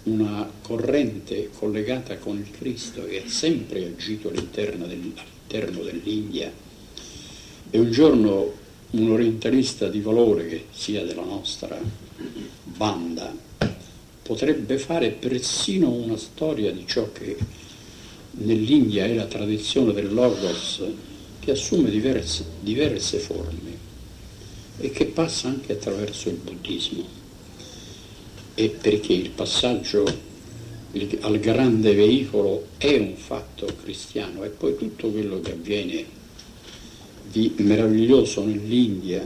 una 0.05 0.49
corrente 0.61 1.49
collegata 1.57 2.17
con 2.17 2.37
il 2.37 2.51
Cristo 2.51 3.05
che 3.05 3.23
ha 3.23 3.29
sempre 3.29 3.85
agito 3.85 4.29
all'interno, 4.29 4.85
dell'India. 5.83 6.51
E 7.69 7.79
un 7.79 7.91
giorno 7.91 8.63
un 8.91 9.11
orientalista 9.11 9.89
di 9.89 9.99
valore 9.99 10.47
che 10.47 10.65
sia 10.71 11.03
della 11.03 11.23
nostra 11.23 11.77
banda 12.63 13.35
potrebbe 14.21 14.77
fare 14.77 15.09
persino 15.09 15.91
una 15.91 16.17
storia 16.17 16.71
di 16.71 16.85
ciò 16.87 17.11
che 17.11 17.37
nell'India 18.31 19.05
è 19.05 19.13
la 19.13 19.25
tradizione 19.25 19.91
del 19.91 20.13
Logos 20.13 20.81
che 21.39 21.51
assume 21.51 21.89
diverse, 21.89 22.45
diverse 22.59 23.17
forme 23.17 23.83
e 24.77 24.91
che 24.91 25.05
passa 25.05 25.47
anche 25.47 25.73
attraverso 25.73 26.29
il 26.29 26.35
buddismo 26.35 27.24
e 28.55 28.69
perché 28.69 29.13
il 29.13 29.29
passaggio 29.29 30.03
al 31.21 31.39
grande 31.39 31.93
veicolo 31.93 32.67
è 32.77 32.95
un 32.97 33.15
fatto 33.15 33.67
cristiano 33.83 34.43
e 34.43 34.49
poi 34.49 34.77
tutto 34.77 35.09
quello 35.09 35.41
che 35.41 35.51
avviene 35.51 36.05
di 37.29 37.53
meraviglioso 37.57 38.45
nell'India 38.45 39.23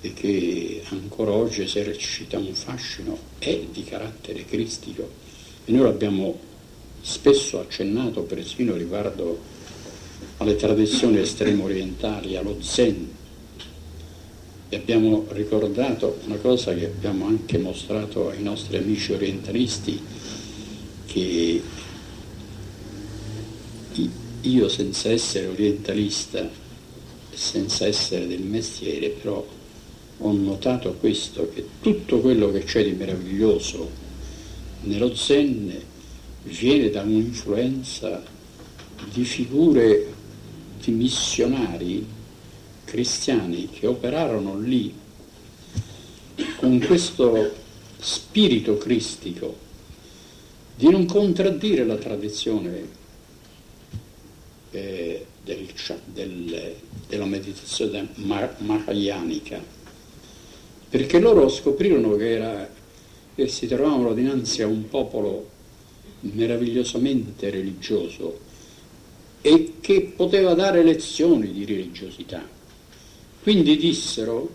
e 0.00 0.12
che 0.14 0.82
ancora 0.88 1.32
oggi 1.32 1.62
esercita 1.62 2.38
un 2.38 2.54
fascino 2.54 3.18
è 3.38 3.60
di 3.70 3.84
carattere 3.84 4.44
cristico 4.46 5.08
e 5.66 5.72
noi 5.72 5.82
l'abbiamo 5.82 6.38
spesso 7.02 7.60
accennato 7.60 8.22
persino 8.22 8.74
riguardo 8.74 9.38
alle 10.38 10.56
tradizioni 10.56 11.18
estremo 11.18 11.64
orientali, 11.64 12.36
allo 12.36 12.56
Zen. 12.60 13.15
E 14.68 14.76
abbiamo 14.76 15.26
ricordato 15.30 16.18
una 16.24 16.36
cosa 16.36 16.74
che 16.74 16.86
abbiamo 16.86 17.26
anche 17.26 17.56
mostrato 17.58 18.30
ai 18.30 18.42
nostri 18.42 18.76
amici 18.76 19.12
orientalisti, 19.12 20.00
che 21.06 21.62
io 24.40 24.68
senza 24.68 25.10
essere 25.10 25.46
orientalista, 25.46 26.48
senza 27.32 27.86
essere 27.86 28.26
del 28.26 28.42
mestiere, 28.42 29.08
però 29.10 29.46
ho 30.18 30.32
notato 30.32 30.94
questo, 30.94 31.50
che 31.52 31.64
tutto 31.80 32.20
quello 32.20 32.50
che 32.50 32.64
c'è 32.64 32.82
di 32.84 32.92
meraviglioso 32.92 33.90
nello 34.82 35.14
Zen 35.14 35.72
viene 36.44 36.90
da 36.90 37.02
un'influenza 37.02 38.22
di 39.12 39.24
figure 39.24 40.12
di 40.82 40.90
missionari 40.92 42.06
cristiani 42.86 43.68
che 43.68 43.86
operarono 43.86 44.58
lì 44.58 44.94
con 46.56 46.78
questo 46.80 47.52
spirito 47.98 48.78
cristico 48.78 49.64
di 50.74 50.88
non 50.88 51.04
contraddire 51.04 51.84
la 51.84 51.96
tradizione 51.96 52.88
eh, 54.70 55.26
del, 55.42 55.68
del, 56.12 56.74
della 57.08 57.24
meditazione 57.24 58.08
mahayanica, 58.14 59.62
perché 60.88 61.18
loro 61.18 61.48
scoprirono 61.48 62.16
che, 62.16 62.30
era, 62.30 62.70
che 63.34 63.48
si 63.48 63.66
trovavano 63.66 64.12
dinanzi 64.12 64.62
a 64.62 64.66
un 64.66 64.88
popolo 64.88 65.50
meravigliosamente 66.20 67.50
religioso 67.50 68.40
e 69.40 69.74
che 69.80 70.12
poteva 70.14 70.54
dare 70.54 70.82
lezioni 70.82 71.52
di 71.52 71.64
religiosità. 71.64 72.55
Quindi 73.46 73.76
dissero, 73.76 74.50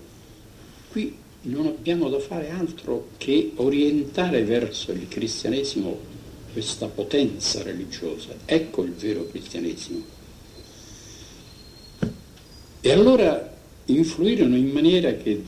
qui 0.89 1.15
non 1.43 1.65
abbiamo 1.65 2.09
da 2.09 2.19
fare 2.19 2.49
altro 2.49 3.11
che 3.15 3.53
orientare 3.55 4.43
verso 4.43 4.91
il 4.91 5.07
cristianesimo 5.07 5.97
questa 6.51 6.87
potenza 6.87 7.63
religiosa. 7.63 8.35
Ecco 8.43 8.83
il 8.83 8.91
vero 8.91 9.25
cristianesimo. 9.27 10.03
E 12.81 12.91
allora 12.91 13.55
influirono 13.85 14.57
in 14.57 14.71
maniera 14.71 15.13
che 15.13 15.41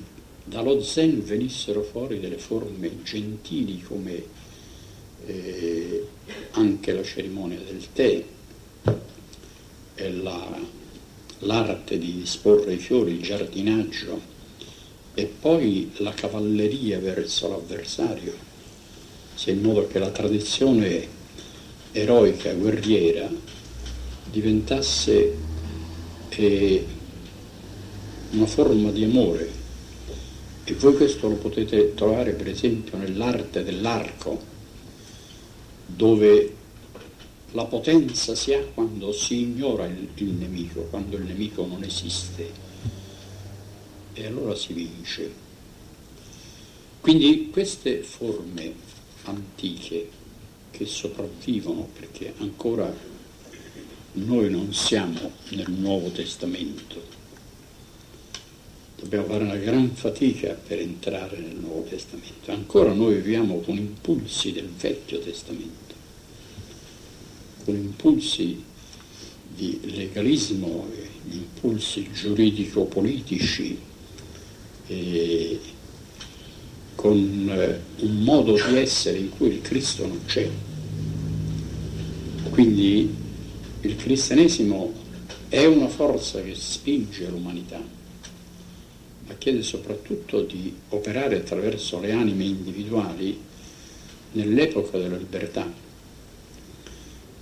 dallo 0.45 0.81
Zen 0.81 1.21
venissero 1.21 1.83
fuori 1.83 2.21
delle 2.21 2.37
forme 2.37 3.03
gentili 3.03 3.81
come 3.81 4.23
eh, 5.25 6.07
anche 6.51 6.93
la 6.93 7.03
cerimonia 7.03 7.59
del 7.59 7.91
tè 7.91 8.23
e 9.95 10.11
la, 10.13 10.81
l'arte 11.45 11.97
di 11.97 12.13
disporre 12.13 12.73
i 12.73 12.77
fiori, 12.77 13.13
il 13.13 13.21
giardinaggio 13.21 14.31
e 15.13 15.25
poi 15.25 15.91
la 15.97 16.13
cavalleria 16.13 16.99
verso 16.99 17.49
l'avversario, 17.49 18.33
se 19.35 19.51
in 19.51 19.61
modo 19.61 19.87
che 19.87 19.99
la 19.99 20.09
tradizione 20.09 21.07
eroica, 21.91 22.51
guerriera, 22.53 23.29
diventasse 24.31 25.37
eh, 26.29 26.85
una 28.31 28.47
forma 28.47 28.89
di 28.91 29.03
amore. 29.03 29.61
E 30.63 30.73
voi 30.73 30.95
questo 30.95 31.27
lo 31.27 31.35
potete 31.35 31.93
trovare 31.93 32.31
per 32.31 32.47
esempio 32.47 32.97
nell'arte 32.97 33.63
dell'arco, 33.63 34.41
dove 35.85 36.55
la 37.53 37.65
potenza 37.65 38.33
si 38.35 38.53
ha 38.53 38.63
quando 38.73 39.11
si 39.11 39.41
ignora 39.41 39.85
il, 39.85 40.07
il, 40.15 40.31
nemico, 40.31 40.81
quando 40.89 41.17
il 41.17 41.23
nemico 41.23 41.65
non 41.65 41.83
esiste. 41.83 42.51
E 44.13 44.25
allora 44.25 44.55
si 44.55 44.73
vince. 44.73 45.31
Quindi 46.99 47.49
queste 47.51 48.01
forme 48.01 48.73
antiche 49.23 50.09
che 50.71 50.85
sopravvivono 50.85 51.87
perché 51.93 52.33
ancora 52.37 52.91
noi 54.13 54.49
non 54.49 54.73
siamo 54.73 55.31
nel 55.49 55.69
Nuovo 55.71 56.09
Testamento, 56.09 57.01
dobbiamo 58.99 59.25
fare 59.25 59.43
una 59.43 59.55
gran 59.55 59.89
fatica 59.89 60.53
per 60.53 60.79
entrare 60.79 61.37
nel 61.37 61.55
Nuovo 61.55 61.83
Testamento, 61.83 62.51
ancora 62.51 62.93
noi 62.93 63.15
viviamo 63.15 63.59
con 63.59 63.75
impulsi 63.75 64.51
del 64.51 64.69
Vecchio 64.69 65.19
Testamento 65.19 65.82
con 67.63 67.75
impulsi 67.75 68.61
di 69.55 69.79
legalismo, 69.83 70.87
impulsi 71.29 72.09
giuridico-politici, 72.11 73.77
con 76.95 77.49
eh, 77.49 77.79
un 78.03 78.23
modo 78.23 78.53
di 78.53 78.77
essere 78.77 79.17
in 79.17 79.29
cui 79.29 79.49
il 79.49 79.61
Cristo 79.61 80.05
non 80.05 80.19
c'è. 80.25 80.49
Quindi 82.49 83.13
il 83.81 83.95
cristianesimo 83.95 84.93
è 85.49 85.65
una 85.65 85.87
forza 85.87 86.41
che 86.41 86.55
spinge 86.55 87.27
l'umanità, 87.29 87.81
ma 89.27 89.33
chiede 89.37 89.63
soprattutto 89.63 90.41
di 90.41 90.73
operare 90.89 91.37
attraverso 91.37 91.99
le 91.99 92.11
anime 92.11 92.43
individuali 92.43 93.39
nell'epoca 94.33 94.97
della 94.97 95.17
libertà 95.17 95.82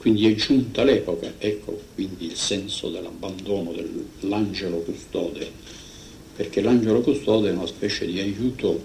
quindi 0.01 0.25
è 0.25 0.33
giunta 0.33 0.83
l'epoca, 0.83 1.31
ecco 1.37 1.79
quindi 1.93 2.25
il 2.25 2.35
senso 2.35 2.89
dell'abbandono 2.89 3.71
dell'angelo 3.71 4.77
custode, 4.77 5.47
perché 6.35 6.59
l'angelo 6.61 7.01
custode 7.01 7.49
è 7.49 7.51
una 7.51 7.67
specie 7.67 8.07
di 8.07 8.19
aiuto 8.19 8.81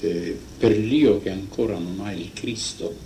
eh, 0.00 0.38
per 0.56 0.74
l'io 0.78 1.20
che 1.20 1.28
ancora 1.28 1.76
non 1.76 2.00
ha 2.00 2.12
il 2.12 2.30
Cristo, 2.32 2.96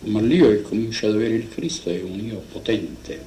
ma 0.00 0.20
l'io 0.20 0.50
che 0.50 0.60
comincia 0.60 1.06
ad 1.06 1.14
avere 1.14 1.36
il 1.36 1.48
Cristo 1.48 1.88
è 1.88 2.02
un 2.02 2.22
io 2.22 2.42
potente. 2.52 3.18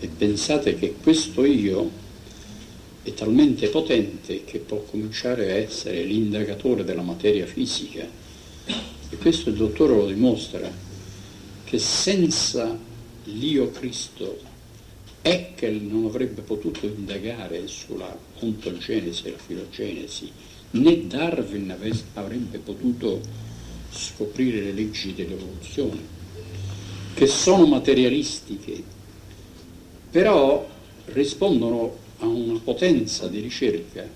E 0.00 0.06
pensate 0.06 0.74
che 0.74 0.94
questo 1.02 1.44
io 1.44 1.90
è 3.02 3.12
talmente 3.12 3.68
potente 3.68 4.44
che 4.44 4.58
può 4.58 4.78
cominciare 4.90 5.52
a 5.52 5.56
essere 5.56 6.02
l'indagatore 6.02 6.82
della 6.82 7.02
materia 7.02 7.44
fisica. 7.44 8.08
E 9.10 9.16
questo 9.18 9.50
il 9.50 9.56
dottore 9.56 9.94
lo 9.94 10.06
dimostra 10.06 10.83
che 11.74 11.80
senza 11.80 12.78
l'io 13.24 13.72
Cristo 13.72 14.38
Eckel 15.22 15.82
non 15.82 16.04
avrebbe 16.04 16.42
potuto 16.42 16.86
indagare 16.86 17.66
sulla 17.66 18.16
ontogenesi 18.38 19.26
e 19.26 19.30
la 19.32 19.38
filogenesi, 19.38 20.30
né 20.70 21.06
Darwin 21.08 21.74
avrebbe 22.12 22.58
potuto 22.58 23.20
scoprire 23.90 24.60
le 24.60 24.72
leggi 24.72 25.14
dell'evoluzione, 25.14 26.00
che 27.12 27.26
sono 27.26 27.66
materialistiche, 27.66 28.80
però 30.12 30.68
rispondono 31.06 31.96
a 32.18 32.26
una 32.26 32.60
potenza 32.60 33.26
di 33.26 33.40
ricerca 33.40 34.08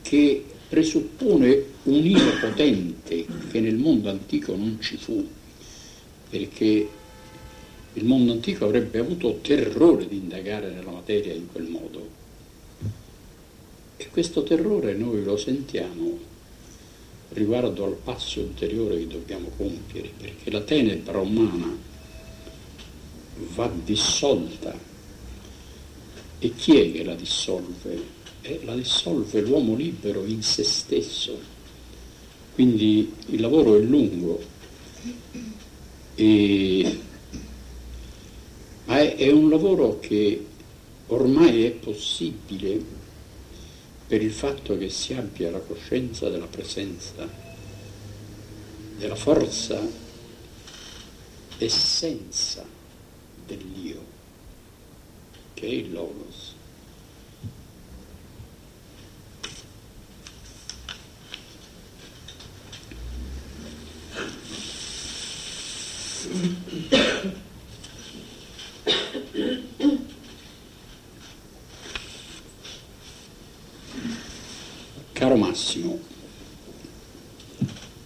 che 0.00 0.44
presuppone 0.70 1.64
un 1.82 2.06
io 2.06 2.38
potente 2.40 3.26
che 3.50 3.60
nel 3.60 3.76
mondo 3.76 4.08
antico 4.08 4.56
non 4.56 4.78
ci 4.80 4.96
fu 4.96 5.36
perché 6.28 6.88
il 7.94 8.04
mondo 8.04 8.32
antico 8.32 8.64
avrebbe 8.64 8.98
avuto 8.98 9.38
terrore 9.42 10.06
di 10.06 10.16
indagare 10.16 10.70
nella 10.70 10.90
materia 10.90 11.32
in 11.32 11.50
quel 11.50 11.64
modo. 11.64 12.08
E 13.96 14.08
questo 14.10 14.42
terrore 14.44 14.94
noi 14.94 15.24
lo 15.24 15.36
sentiamo 15.36 16.36
riguardo 17.30 17.84
al 17.84 17.96
passo 18.02 18.40
ulteriore 18.40 18.98
che 18.98 19.06
dobbiamo 19.06 19.50
compiere, 19.56 20.10
perché 20.16 20.50
la 20.50 20.60
tenebra 20.60 21.18
umana 21.18 21.76
va 23.54 23.70
dissolta. 23.84 24.76
E 26.40 26.54
chi 26.54 26.78
è 26.78 26.92
che 26.92 27.04
la 27.04 27.14
dissolve? 27.14 28.16
Eh, 28.42 28.60
la 28.64 28.74
dissolve 28.74 29.40
l'uomo 29.40 29.74
libero 29.74 30.24
in 30.24 30.42
se 30.42 30.62
stesso. 30.62 31.56
Quindi 32.54 33.12
il 33.26 33.40
lavoro 33.40 33.76
è 33.76 33.80
lungo, 33.80 34.40
e, 36.18 37.00
ma 38.86 38.98
è, 38.98 39.14
è 39.14 39.30
un 39.30 39.48
lavoro 39.48 40.00
che 40.00 40.46
ormai 41.06 41.64
è 41.64 41.70
possibile 41.70 42.80
per 44.06 44.22
il 44.22 44.32
fatto 44.32 44.76
che 44.76 44.88
si 44.88 45.14
abbia 45.14 45.50
la 45.50 45.60
coscienza 45.60 46.28
della 46.28 46.46
presenza 46.46 47.46
della 48.98 49.14
forza 49.14 49.80
essenza 51.58 52.64
dell'io, 53.46 54.04
che 55.54 55.66
è 55.66 55.70
il 55.70 55.92
Logos. 55.92 56.56
Caro 75.12 75.36
Massimo, 75.36 75.98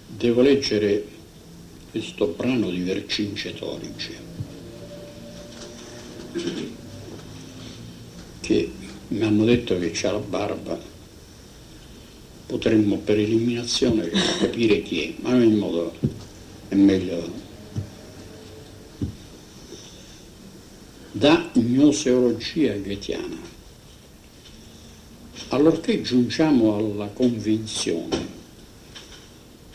devo 0.07 0.41
leggere 0.63 1.05
questo 1.91 2.29
brano 2.29 2.71
di 2.71 2.83
Vercingetorige 2.83 4.31
che 8.41 8.71
mi 9.09 9.23
hanno 9.23 9.45
detto 9.45 9.79
che 9.79 9.91
c'ha 9.93 10.13
la 10.13 10.19
barba, 10.19 10.79
potremmo 12.47 12.97
per 12.99 13.19
eliminazione 13.19 14.09
capire 14.09 14.83
chi 14.83 15.03
è, 15.03 15.15
ma 15.21 15.35
in 15.35 15.43
ogni 15.43 15.57
modo 15.57 15.95
è 16.69 16.75
meglio. 16.75 17.41
Da 21.13 21.51
gnoseologia 21.55 22.75
ghetiana 22.75 23.51
allorché 25.49 26.01
giungiamo 26.01 26.75
alla 26.75 27.09
convinzione, 27.09 28.32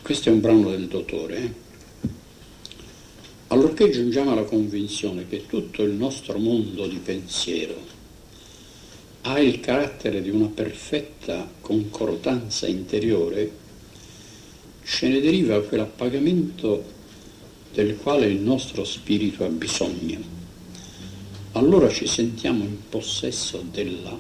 questo 0.08 0.30
è 0.30 0.32
un 0.32 0.40
brano 0.40 0.70
del 0.70 0.88
dottore, 0.88 1.38
eh? 1.38 1.54
allorché 3.48 3.90
giungiamo 3.90 4.32
alla 4.32 4.46
convinzione 4.46 5.28
che 5.28 5.46
tutto 5.48 5.84
il 5.84 5.92
nostro 5.92 6.38
mondo 6.38 6.88
di 6.88 6.96
pensiero 6.96 7.76
ha 9.24 9.38
il 9.38 9.60
carattere 9.60 10.22
di 10.22 10.30
una 10.30 10.48
perfetta 10.48 11.52
concordanza 11.60 12.68
interiore, 12.68 13.52
ce 14.86 15.10
ne 15.10 15.20
deriva 15.20 15.62
quell'appagamento 15.62 16.86
del 17.74 17.98
quale 17.98 18.28
il 18.28 18.40
nostro 18.40 18.86
spirito 18.86 19.44
ha 19.44 19.50
bisogno. 19.50 20.22
Allora 21.52 21.90
ci 21.90 22.08
sentiamo 22.08 22.64
in 22.64 22.78
possesso 22.88 23.62
della 23.70 24.18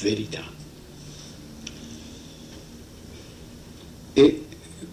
verità. 0.00 0.54
E 4.14 4.45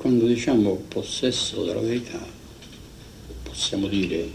quando 0.03 0.25
diciamo 0.25 0.83
possesso 0.89 1.63
della 1.63 1.79
verità, 1.79 2.19
possiamo 3.41 3.87
dire 3.87 4.29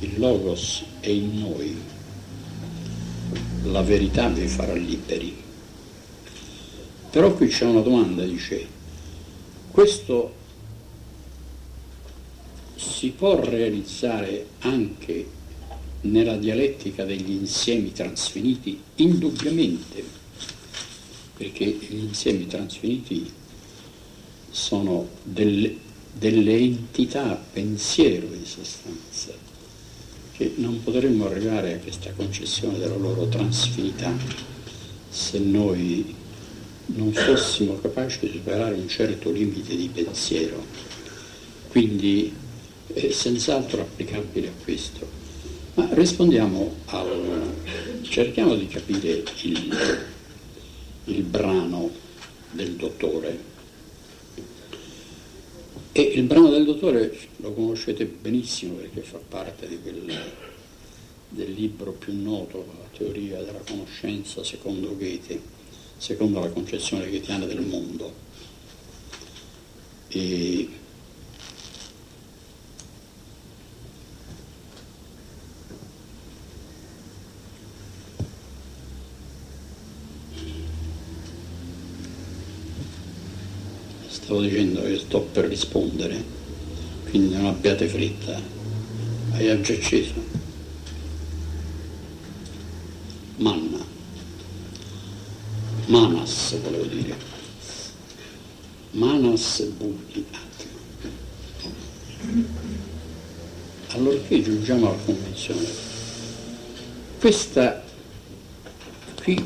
il 0.00 0.18
Logos 0.18 0.82
è 0.98 1.10
in 1.10 1.38
noi, 1.38 1.76
la 3.70 3.82
verità 3.82 4.28
vi 4.28 4.48
farà 4.48 4.72
liberi. 4.72 5.32
Però 7.08 7.32
qui 7.34 7.46
c'è 7.46 7.66
una 7.66 7.82
domanda, 7.82 8.24
dice, 8.24 8.66
questo 9.70 10.34
si 12.74 13.10
può 13.10 13.38
realizzare 13.38 14.44
anche 14.62 15.24
nella 16.00 16.36
dialettica 16.36 17.04
degli 17.04 17.30
insiemi 17.30 17.92
trasfiniti? 17.92 18.76
Indubbiamente, 18.96 20.02
perché 21.36 21.64
gli 21.64 21.98
insiemi 21.98 22.48
trasfiniti 22.48 23.37
sono 24.50 25.08
delle, 25.22 25.76
delle 26.12 26.56
entità 26.56 27.40
pensiero 27.52 28.26
in 28.32 28.44
sostanza, 28.44 29.32
che 30.32 30.54
non 30.56 30.82
potremmo 30.82 31.26
arrivare 31.26 31.74
a 31.74 31.78
questa 31.78 32.12
concezione 32.12 32.78
della 32.78 32.96
loro 32.96 33.28
transfinità 33.28 34.12
se 35.10 35.38
noi 35.38 36.14
non 36.86 37.12
fossimo 37.12 37.78
capaci 37.80 38.20
di 38.20 38.32
superare 38.32 38.74
un 38.74 38.88
certo 38.88 39.30
limite 39.30 39.76
di 39.76 39.88
pensiero. 39.88 40.64
Quindi 41.68 42.32
è 42.92 43.10
senz'altro 43.10 43.82
applicabile 43.82 44.48
a 44.48 44.62
questo. 44.62 45.06
Ma 45.74 45.88
rispondiamo 45.92 46.74
al... 46.86 47.52
cerchiamo 48.02 48.54
di 48.54 48.66
capire 48.68 49.22
il, 49.42 49.76
il 51.04 51.22
brano 51.22 51.90
del 52.52 52.72
dottore 52.72 53.47
e 55.92 56.00
il 56.00 56.22
brano 56.24 56.50
del 56.50 56.64
dottore 56.64 57.16
lo 57.36 57.52
conoscete 57.52 58.04
benissimo 58.04 58.74
perché 58.74 59.00
fa 59.00 59.18
parte 59.26 59.66
quel, 59.80 60.12
del 61.28 61.52
libro 61.52 61.92
più 61.92 62.20
noto, 62.20 62.64
la 62.78 62.96
teoria 62.96 63.42
della 63.42 63.60
conoscenza 63.66 64.44
secondo 64.44 64.96
Goethe, 64.96 65.40
secondo 65.96 66.40
la 66.40 66.48
concezione 66.48 67.08
goetheana 67.08 67.46
del 67.46 67.60
mondo. 67.60 68.26
E 70.08 70.68
stavo 84.28 84.42
dicendo 84.42 84.82
che 84.82 84.98
sto 84.98 85.20
per 85.22 85.46
rispondere, 85.46 86.22
quindi 87.08 87.34
non 87.34 87.46
abbiate 87.46 87.88
fretta. 87.88 88.38
Hai 89.32 89.62
già 89.62 89.72
acceso? 89.72 90.12
Manna. 93.36 93.82
Manas 95.86 96.58
volevo 96.60 96.84
dire. 96.84 97.16
Manas 98.90 99.62
Buddhi 99.62 100.26
Allorché 103.86 104.42
giungiamo 104.42 104.88
alla 104.88 104.98
convenzione, 105.06 105.66
questa 107.18 107.82
qui 109.22 109.42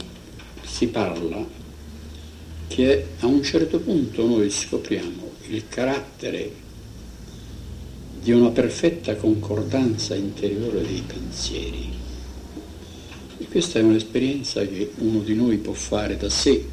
si 0.64 0.88
parla 0.88 1.61
che 2.74 3.04
a 3.18 3.26
un 3.26 3.42
certo 3.42 3.80
punto 3.80 4.26
noi 4.26 4.48
scopriamo 4.48 5.30
il 5.48 5.68
carattere 5.68 6.50
di 8.18 8.32
una 8.32 8.48
perfetta 8.48 9.14
concordanza 9.14 10.14
interiore 10.14 10.80
dei 10.80 11.02
pensieri. 11.06 11.92
E 13.36 13.44
questa 13.44 13.78
è 13.78 13.82
un'esperienza 13.82 14.66
che 14.66 14.90
uno 14.98 15.20
di 15.20 15.34
noi 15.34 15.58
può 15.58 15.74
fare 15.74 16.16
da 16.16 16.30
sé 16.30 16.64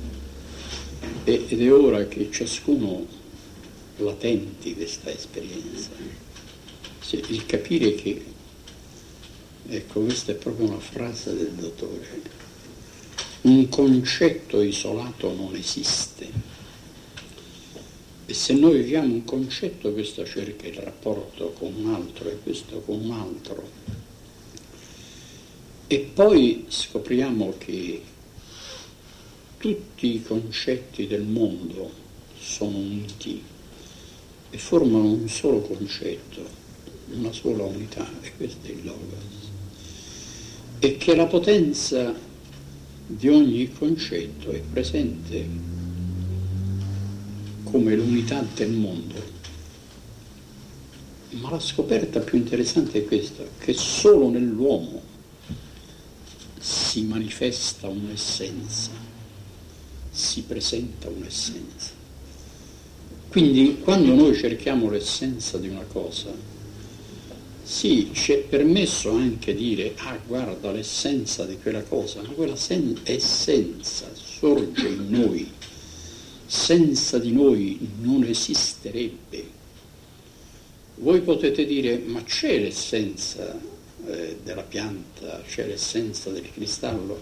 ed 1.25 1.62
è 1.62 1.73
ora 1.73 2.05
che 2.05 2.29
ciascuno 2.31 3.05
la 3.97 4.13
tenti 4.13 4.75
questa 4.75 5.12
esperienza. 5.12 5.89
Il 7.12 7.45
capire 7.45 7.95
che, 7.95 8.23
ecco 9.67 9.99
questa 10.01 10.31
è 10.31 10.35
proprio 10.35 10.67
una 10.67 10.79
frase 10.79 11.35
del 11.35 11.51
dottore, 11.51 12.47
un 13.41 13.69
concetto 13.69 14.62
isolato 14.62 15.34
non 15.34 15.56
esiste. 15.56 16.58
E 18.25 18.34
se 18.34 18.54
noi 18.54 18.78
viviamo 18.78 19.13
un 19.13 19.23
concetto, 19.23 19.91
questo 19.93 20.25
cerca 20.25 20.67
il 20.67 20.75
rapporto 20.75 21.54
con 21.58 21.73
un 21.73 21.93
altro 21.93 22.30
e 22.30 22.38
questo 22.43 22.82
con 22.82 22.99
un 22.99 23.12
altro. 23.12 23.67
E 25.88 26.12
poi 26.13 26.65
scopriamo 26.67 27.56
che 27.58 28.02
tutti 29.58 30.13
i 30.13 30.21
concetti 30.21 31.08
del 31.08 31.23
mondo 31.23 31.91
sono 32.39 32.78
uniti 32.78 33.41
e 34.52 34.58
formano 34.58 35.12
un 35.12 35.28
solo 35.28 35.62
concetto, 35.62 36.45
una 37.13 37.32
sola 37.32 37.63
unità, 37.63 38.08
e 38.21 38.32
questo 38.38 38.67
è 38.67 38.69
il 38.69 38.86
Logos. 38.86 39.49
E 40.80 40.97
che 40.97 41.15
la 41.15 41.25
potenza 41.25 42.28
di 43.12 43.28
ogni 43.28 43.72
concetto 43.74 44.52
è 44.52 44.60
presente 44.60 45.43
come 47.63 47.95
l'unità 47.95 48.45
del 48.54 48.69
mondo. 48.69 49.38
Ma 51.32 51.50
la 51.50 51.60
scoperta 51.60 52.19
più 52.19 52.38
interessante 52.38 53.00
è 53.00 53.06
questa, 53.06 53.43
che 53.58 53.74
solo 53.74 54.30
nell'uomo 54.30 55.02
si 56.60 57.02
manifesta 57.02 57.88
un'essenza, 57.88 58.91
si 60.12 60.43
presenta 60.43 61.10
un'essenza. 61.10 61.93
Quindi 63.28 63.80
quando 63.80 64.13
noi 64.13 64.36
cerchiamo 64.36 64.88
l'essenza 64.88 65.58
di 65.58 65.67
una 65.67 65.86
cosa, 65.91 66.32
sì, 67.69 68.10
ci 68.13 68.32
è 68.32 68.38
permesso 68.39 69.12
anche 69.12 69.53
dire, 69.53 69.93
ah 69.97 70.19
guarda 70.25 70.71
l'essenza 70.71 71.45
di 71.45 71.60
quella 71.60 71.84
cosa, 71.84 72.19
ma 72.23 72.29
quella 72.29 72.55
sen- 72.55 72.99
essenza 73.03 74.10
sorge 74.15 74.88
in 74.88 75.05
noi, 75.08 75.47
senza 76.47 77.19
di 77.19 77.32
noi 77.32 77.77
non 78.01 78.23
esisterebbe. 78.23 79.47
Voi 80.95 81.21
potete 81.21 81.63
dire, 81.65 81.99
ma 81.99 82.23
c'è 82.23 82.58
l'essenza 82.58 83.55
eh, 84.08 84.39
della 84.43 84.63
pianta, 84.63 85.43
c'è 85.47 85.67
l'essenza 85.67 86.32
del 86.32 86.51
cristallo, 86.51 87.21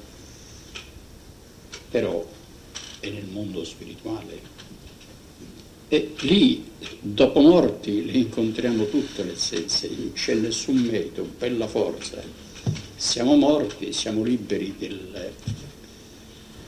però 1.91 2.25
è 3.01 3.09
nel 3.09 3.25
mondo 3.25 3.65
spirituale. 3.65 4.56
E 5.89 6.15
lì, 6.19 6.65
dopo 6.99 7.39
morti, 7.39 8.05
le 8.05 8.17
incontriamo 8.17 8.89
tutte 8.89 9.23
le 9.23 9.33
essenze, 9.33 9.89
non 9.89 10.11
c'è 10.13 10.33
nessun 10.33 10.75
merito, 10.75 11.25
bella 11.37 11.65
forza. 11.67 12.21
Siamo 12.95 13.35
morti, 13.37 13.93
siamo 13.93 14.21
liberi 14.21 14.75
del, 14.77 15.31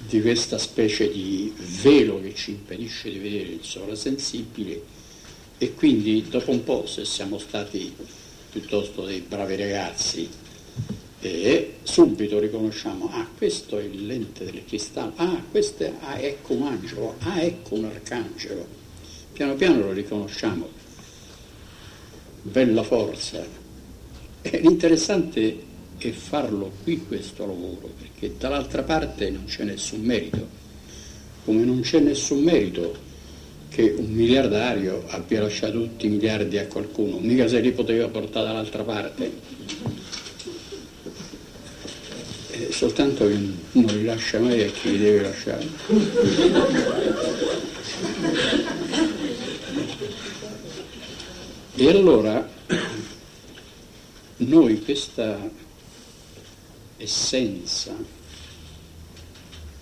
di 0.08 0.22
questa 0.22 0.58
specie 0.58 1.12
di 1.12 1.54
velo 1.82 2.22
che 2.22 2.34
ci 2.34 2.52
impedisce 2.52 3.10
di 3.10 3.18
vedere 3.18 3.50
il 3.50 3.64
sovrasensibile 3.64 4.82
e 5.58 5.74
quindi 5.74 6.26
dopo 6.30 6.52
un 6.52 6.64
po', 6.64 6.88
se 6.88 7.04
siamo 7.04 7.38
stati 7.40 7.94
piuttosto 8.50 9.04
dei 9.04 9.20
bravi 9.20 9.58
ragazzi, 9.58 10.30
e 11.22 11.74
subito 11.84 12.40
riconosciamo, 12.40 13.10
ah 13.12 13.28
questo 13.38 13.78
è 13.78 13.84
il 13.84 14.06
lente 14.06 14.46
del 14.46 14.64
cristallo, 14.66 15.12
ah 15.18 15.44
questo 15.52 15.84
è, 15.84 15.94
ah, 16.00 16.18
ecco 16.18 16.54
un 16.54 16.68
angelo, 16.68 17.16
ah 17.20 17.42
ecco 17.42 17.76
un 17.76 17.84
arcangelo. 17.84 18.79
Piano 19.40 19.56
piano 19.56 19.80
lo 19.86 19.94
riconosciamo. 19.94 20.68
Bella 22.42 22.84
forza. 22.84 23.42
E 24.42 24.60
l'interessante 24.60 25.64
è 25.98 26.10
farlo 26.10 26.74
qui 26.84 27.06
questo 27.08 27.46
lavoro, 27.46 27.90
perché 27.98 28.36
dall'altra 28.38 28.84
parte 28.84 29.30
non 29.30 29.46
c'è 29.46 29.64
nessun 29.64 30.02
merito, 30.02 30.46
come 31.46 31.64
non 31.64 31.80
c'è 31.80 32.00
nessun 32.00 32.44
merito 32.44 32.94
che 33.70 33.94
un 33.96 34.12
miliardario 34.12 35.06
abbia 35.08 35.42
lasciato 35.42 35.84
tutti 35.84 36.08
i 36.08 36.10
miliardi 36.10 36.58
a 36.58 36.68
qualcuno, 36.68 37.20
mica 37.20 37.48
se 37.48 37.62
li 37.62 37.72
poteva 37.72 38.10
portare 38.10 38.48
dall'altra 38.48 38.84
parte. 38.84 39.32
Eh, 42.52 42.68
soltanto 42.72 43.26
che 43.26 43.38
non 43.72 43.86
li 43.86 44.04
lascia 44.04 44.38
mai 44.40 44.64
a 44.64 44.70
chi 44.70 44.92
li 44.92 44.98
deve 44.98 45.22
lasciare. 45.22 45.68
E 51.82 51.90
allora 51.90 52.46
noi 54.36 54.84
questa 54.84 55.50
essenza 56.98 57.96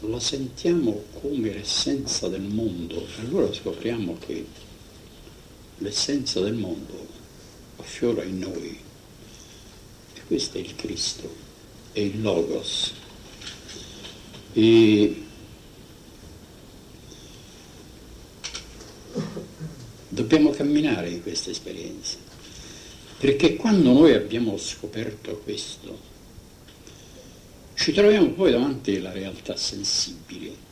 la 0.02 0.20
sentiamo 0.20 1.06
come 1.20 1.52
l'essenza 1.52 2.28
del 2.28 2.44
mondo, 2.44 3.04
allora 3.22 3.52
scopriamo 3.52 4.16
che 4.20 4.46
l'essenza 5.80 6.40
del 6.40 6.54
mondo 6.54 7.08
affiora 7.78 8.24
in 8.24 8.38
noi. 8.38 8.80
E 10.14 10.22
questo 10.28 10.60
è 10.60 10.62
il 10.62 10.76
Cristo, 10.76 11.36
è 11.94 12.00
il 12.02 12.22
Logos. 12.22 12.94
E 14.54 15.24
dobbiamo 20.10 20.47
camminare 20.58 21.10
in 21.10 21.22
questa 21.22 21.52
esperienza, 21.52 22.18
perché 23.20 23.56
quando 23.56 23.94
noi 23.94 24.14
abbiamo 24.16 24.58
scoperto 24.58 25.38
questo, 25.44 26.00
ci 27.76 27.94
troviamo 27.94 28.32
poi 28.32 28.52
davanti 28.52 28.96
alla 28.96 29.12
realtà 29.12 29.56
sensibile. 29.56 30.66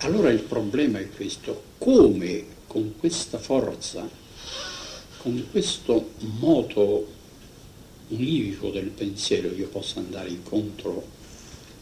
Allora 0.00 0.28
il 0.28 0.40
problema 0.40 0.98
è 0.98 1.08
questo, 1.08 1.62
come 1.78 2.44
con 2.66 2.94
questa 2.98 3.38
forza, 3.38 4.06
con 5.16 5.46
questo 5.50 6.10
moto 6.18 7.06
univoco 8.08 8.70
del 8.70 8.88
pensiero 8.88 9.54
io 9.54 9.68
possa 9.68 10.00
andare 10.00 10.28
incontro 10.28 11.02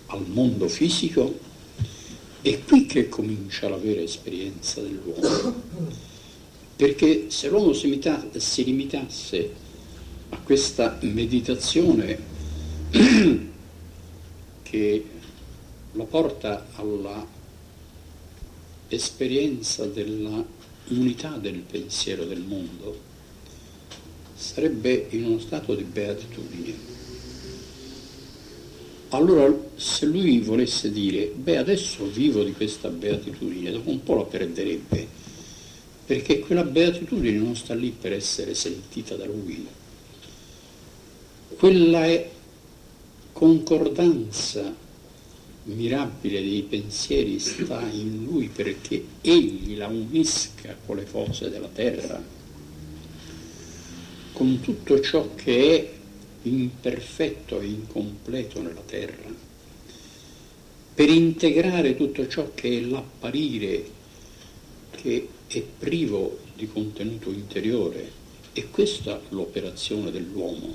al 0.07 0.25
mondo 0.29 0.69
fisico, 0.69 1.39
è 2.41 2.63
qui 2.63 2.87
che 2.87 3.09
comincia 3.09 3.69
la 3.69 3.79
vera 3.79 4.01
esperienza 4.01 4.81
dell'uomo. 4.81 6.09
Perché 6.81 7.27
se 7.29 7.51
l'uomo 7.51 7.75
si, 7.75 8.01
si 8.39 8.65
limitasse 8.65 9.53
a 10.31 10.39
questa 10.39 10.97
meditazione 11.03 12.19
che 14.63 15.05
lo 15.93 16.05
porta 16.05 16.69
alla 16.77 17.27
esperienza 18.89 19.85
della 19.85 20.43
unità 20.89 21.37
del 21.37 21.59
pensiero 21.59 22.25
del 22.25 22.41
mondo, 22.41 22.99
sarebbe 24.35 25.09
in 25.11 25.27
uno 25.27 25.39
stato 25.39 25.75
di 25.75 25.83
beatitudine. 25.85 26.75
Allora, 29.11 29.55
se 29.77 30.07
lui 30.07 30.41
volesse 30.41 30.91
dire, 30.91 31.27
beh, 31.27 31.59
adesso 31.59 32.07
vivo 32.07 32.43
di 32.43 32.53
questa 32.53 32.89
beatitudine, 32.89 33.71
dopo 33.71 33.91
un 33.91 34.03
po' 34.03 34.15
la 34.15 34.25
perderebbe, 34.25 35.20
perché 36.11 36.41
quella 36.41 36.65
beatitudine 36.65 37.39
non 37.39 37.55
sta 37.55 37.73
lì 37.73 37.91
per 37.97 38.13
essere 38.13 38.53
sentita 38.55 39.15
da 39.15 39.27
lui. 39.27 39.65
Quella 41.57 42.05
è 42.05 42.29
concordanza 43.31 44.75
mirabile 45.63 46.41
dei 46.43 46.63
pensieri 46.63 47.39
sta 47.39 47.89
in 47.93 48.25
lui 48.25 48.49
perché 48.49 49.05
egli 49.21 49.77
la 49.77 49.87
unisca 49.87 50.77
con 50.85 50.97
le 50.97 51.07
cose 51.09 51.49
della 51.49 51.71
terra, 51.73 52.21
con 54.33 54.59
tutto 54.59 55.01
ciò 55.01 55.37
che 55.37 55.77
è 55.77 55.93
imperfetto 56.49 57.61
e 57.61 57.67
incompleto 57.67 58.61
nella 58.61 58.83
terra, 58.85 59.33
per 60.93 61.09
integrare 61.09 61.95
tutto 61.95 62.27
ciò 62.27 62.51
che 62.53 62.79
è 62.79 62.81
l'apparire, 62.81 63.85
che 64.91 65.29
è 65.59 65.63
privo 65.63 66.39
di 66.55 66.69
contenuto 66.69 67.31
interiore. 67.31 68.19
E 68.53 68.69
questa 68.71 69.17
è 69.17 69.21
l'operazione 69.31 70.11
dell'uomo. 70.11 70.75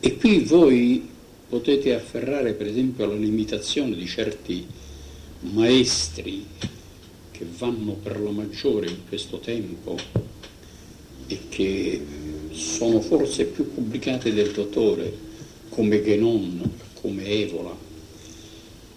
E 0.00 0.16
qui 0.16 0.40
voi 0.40 1.08
potete 1.48 1.94
afferrare 1.94 2.54
per 2.54 2.66
esempio 2.66 3.04
alla 3.04 3.14
limitazione 3.14 3.94
di 3.94 4.06
certi 4.06 4.66
maestri 5.40 6.44
che 7.30 7.46
vanno 7.56 7.92
per 7.92 8.20
la 8.20 8.30
maggiore 8.30 8.88
in 8.88 9.06
questo 9.08 9.38
tempo 9.38 9.96
e 11.26 11.38
che 11.48 12.00
sono 12.50 13.00
forse 13.00 13.44
più 13.46 13.72
pubblicati 13.72 14.32
del 14.32 14.52
dottore, 14.52 15.12
come 15.68 16.02
Genon, 16.02 16.70
come 16.94 17.24
Evola, 17.26 17.76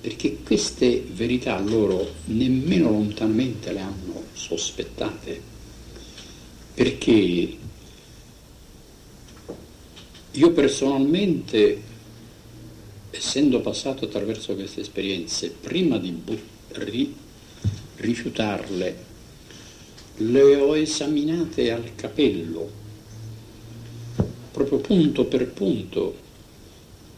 perché 0.01 0.37
queste 0.43 1.05
verità 1.11 1.59
loro 1.59 2.13
nemmeno 2.25 2.89
lontanamente 2.89 3.73
le 3.73 3.79
hanno 3.79 4.23
sospettate, 4.31 5.41
perché 6.73 7.57
io 10.31 10.51
personalmente, 10.51 11.81
essendo 13.09 13.59
passato 13.59 14.05
attraverso 14.05 14.55
queste 14.55 14.81
esperienze, 14.81 15.49
prima 15.49 15.97
di 15.97 16.17
ri- 16.73 17.13
rifiutarle, 17.97 19.07
le 20.17 20.55
ho 20.55 20.77
esaminate 20.77 21.71
al 21.71 21.95
capello, 21.95 22.69
proprio 24.51 24.77
punto 24.77 25.25
per 25.25 25.47
punto, 25.47 26.27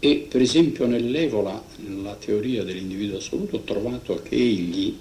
e 0.04 0.26
per 0.28 0.42
esempio 0.42 0.88
nell'Evola, 0.88 1.64
nella 1.76 2.16
teoria 2.16 2.64
dell'individuo 2.64 3.20
assoluto, 3.20 3.58
ho 3.58 3.60
trovato 3.60 4.20
che 4.24 4.34
egli, 4.34 4.98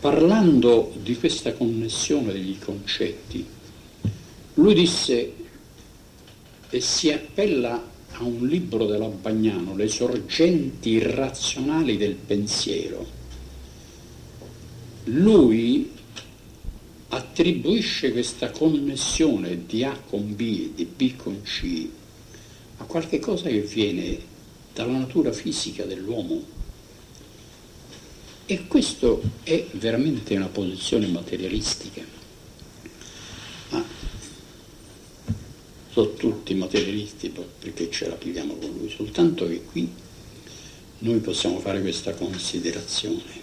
parlando 0.00 0.92
di 1.00 1.14
questa 1.14 1.52
connessione 1.52 2.32
degli 2.32 2.58
concetti, 2.58 3.46
lui 4.54 4.74
disse 4.74 5.32
e 6.68 6.80
si 6.80 7.12
appella 7.12 7.90
a 8.14 8.24
un 8.24 8.44
libro 8.44 8.86
della 8.86 9.06
Bagnano, 9.06 9.76
Le 9.76 9.86
sorgenti 9.86 10.90
irrazionali 10.90 11.96
del 11.96 12.16
pensiero. 12.16 13.06
Lui 15.04 15.92
attribuisce 17.10 18.10
questa 18.10 18.50
connessione 18.50 19.64
di 19.64 19.84
A 19.84 19.96
con 20.08 20.34
B 20.34 20.40
e 20.40 20.72
di 20.74 20.88
B 20.92 21.14
con 21.14 21.40
C 21.42 22.00
a 22.82 22.84
qualche 22.84 23.20
cosa 23.20 23.48
che 23.48 23.60
viene 23.60 24.18
dalla 24.74 24.98
natura 24.98 25.32
fisica 25.32 25.84
dell'uomo. 25.84 26.60
E 28.44 28.66
questo 28.66 29.22
è 29.44 29.66
veramente 29.72 30.34
una 30.36 30.48
posizione 30.48 31.06
materialistica. 31.06 32.20
sono 35.92 36.14
tutti 36.14 36.54
materialisti 36.54 37.30
perché 37.58 37.90
ce 37.90 38.08
la 38.08 38.14
pigliamo 38.14 38.54
con 38.54 38.70
lui, 38.70 38.88
soltanto 38.88 39.46
che 39.46 39.62
qui 39.62 39.92
noi 41.00 41.18
possiamo 41.18 41.60
fare 41.60 41.82
questa 41.82 42.14
considerazione. 42.14 43.40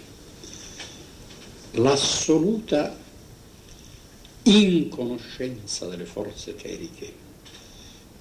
L'assoluta 1.74 2.98
in 4.42 4.88
conoscenza 4.88 5.86
delle 5.86 6.06
forze 6.06 6.50
eteriche, 6.50 7.29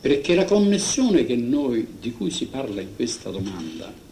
perché 0.02 0.34
la 0.34 0.46
connessione 0.46 1.26
noi, 1.36 1.96
di 2.00 2.12
cui 2.14 2.32
si 2.32 2.46
parla 2.46 2.82
in 2.82 2.96
questa 2.96 3.30
domanda 3.30 4.08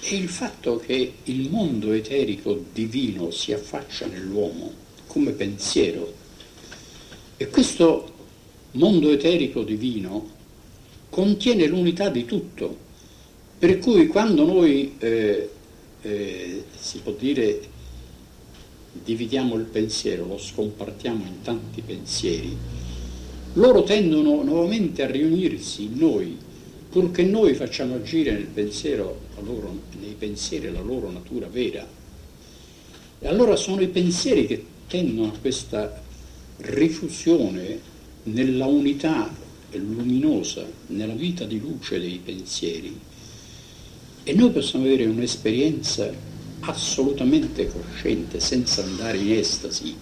è 0.00 0.12
il 0.12 0.28
fatto 0.28 0.76
che 0.76 1.14
il 1.24 1.48
mondo 1.48 1.92
eterico 1.92 2.62
divino 2.72 3.30
si 3.30 3.52
affaccia 3.52 4.06
nell'uomo 4.06 4.72
come 5.06 5.32
pensiero. 5.32 6.12
E 7.38 7.48
questo 7.48 8.12
mondo 8.72 9.10
eterico 9.10 9.62
divino 9.62 10.30
contiene 11.08 11.66
l'unità 11.66 12.10
di 12.10 12.26
tutto, 12.26 12.76
per 13.58 13.78
cui 13.78 14.06
quando 14.06 14.44
noi, 14.44 14.94
eh, 14.98 15.50
eh, 16.02 16.64
si 16.78 16.98
può 16.98 17.12
dire, 17.12 17.60
dividiamo 18.92 19.54
il 19.54 19.64
pensiero, 19.64 20.26
lo 20.26 20.38
scompartiamo 20.38 21.24
in 21.24 21.40
tanti 21.40 21.80
pensieri, 21.80 22.54
loro 23.54 23.82
tendono 23.82 24.42
nuovamente 24.42 25.02
a 25.02 25.10
riunirsi 25.10 25.84
in 25.84 25.98
noi, 25.98 26.36
purché 26.88 27.22
noi 27.22 27.54
facciamo 27.54 27.96
agire 27.96 28.32
nel 28.32 28.46
pensiero, 28.46 29.20
loro, 29.44 29.80
nei 30.00 30.14
pensieri 30.18 30.72
la 30.72 30.80
loro 30.80 31.10
natura 31.10 31.46
vera. 31.46 31.86
E 33.20 33.28
allora 33.28 33.56
sono 33.56 33.80
i 33.80 33.88
pensieri 33.88 34.46
che 34.46 34.64
tendono 34.88 35.28
a 35.28 35.38
questa 35.38 36.02
rifusione 36.58 37.80
nella 38.24 38.66
unità 38.66 39.32
luminosa, 39.72 40.64
nella 40.88 41.14
vita 41.14 41.44
di 41.44 41.60
luce 41.60 41.98
dei 41.98 42.20
pensieri. 42.24 42.98
E 44.22 44.32
noi 44.34 44.50
possiamo 44.50 44.84
avere 44.84 45.04
un'esperienza 45.06 46.12
assolutamente 46.60 47.68
cosciente, 47.68 48.40
senza 48.40 48.82
andare 48.82 49.18
in 49.18 49.32
estasi 49.32 49.94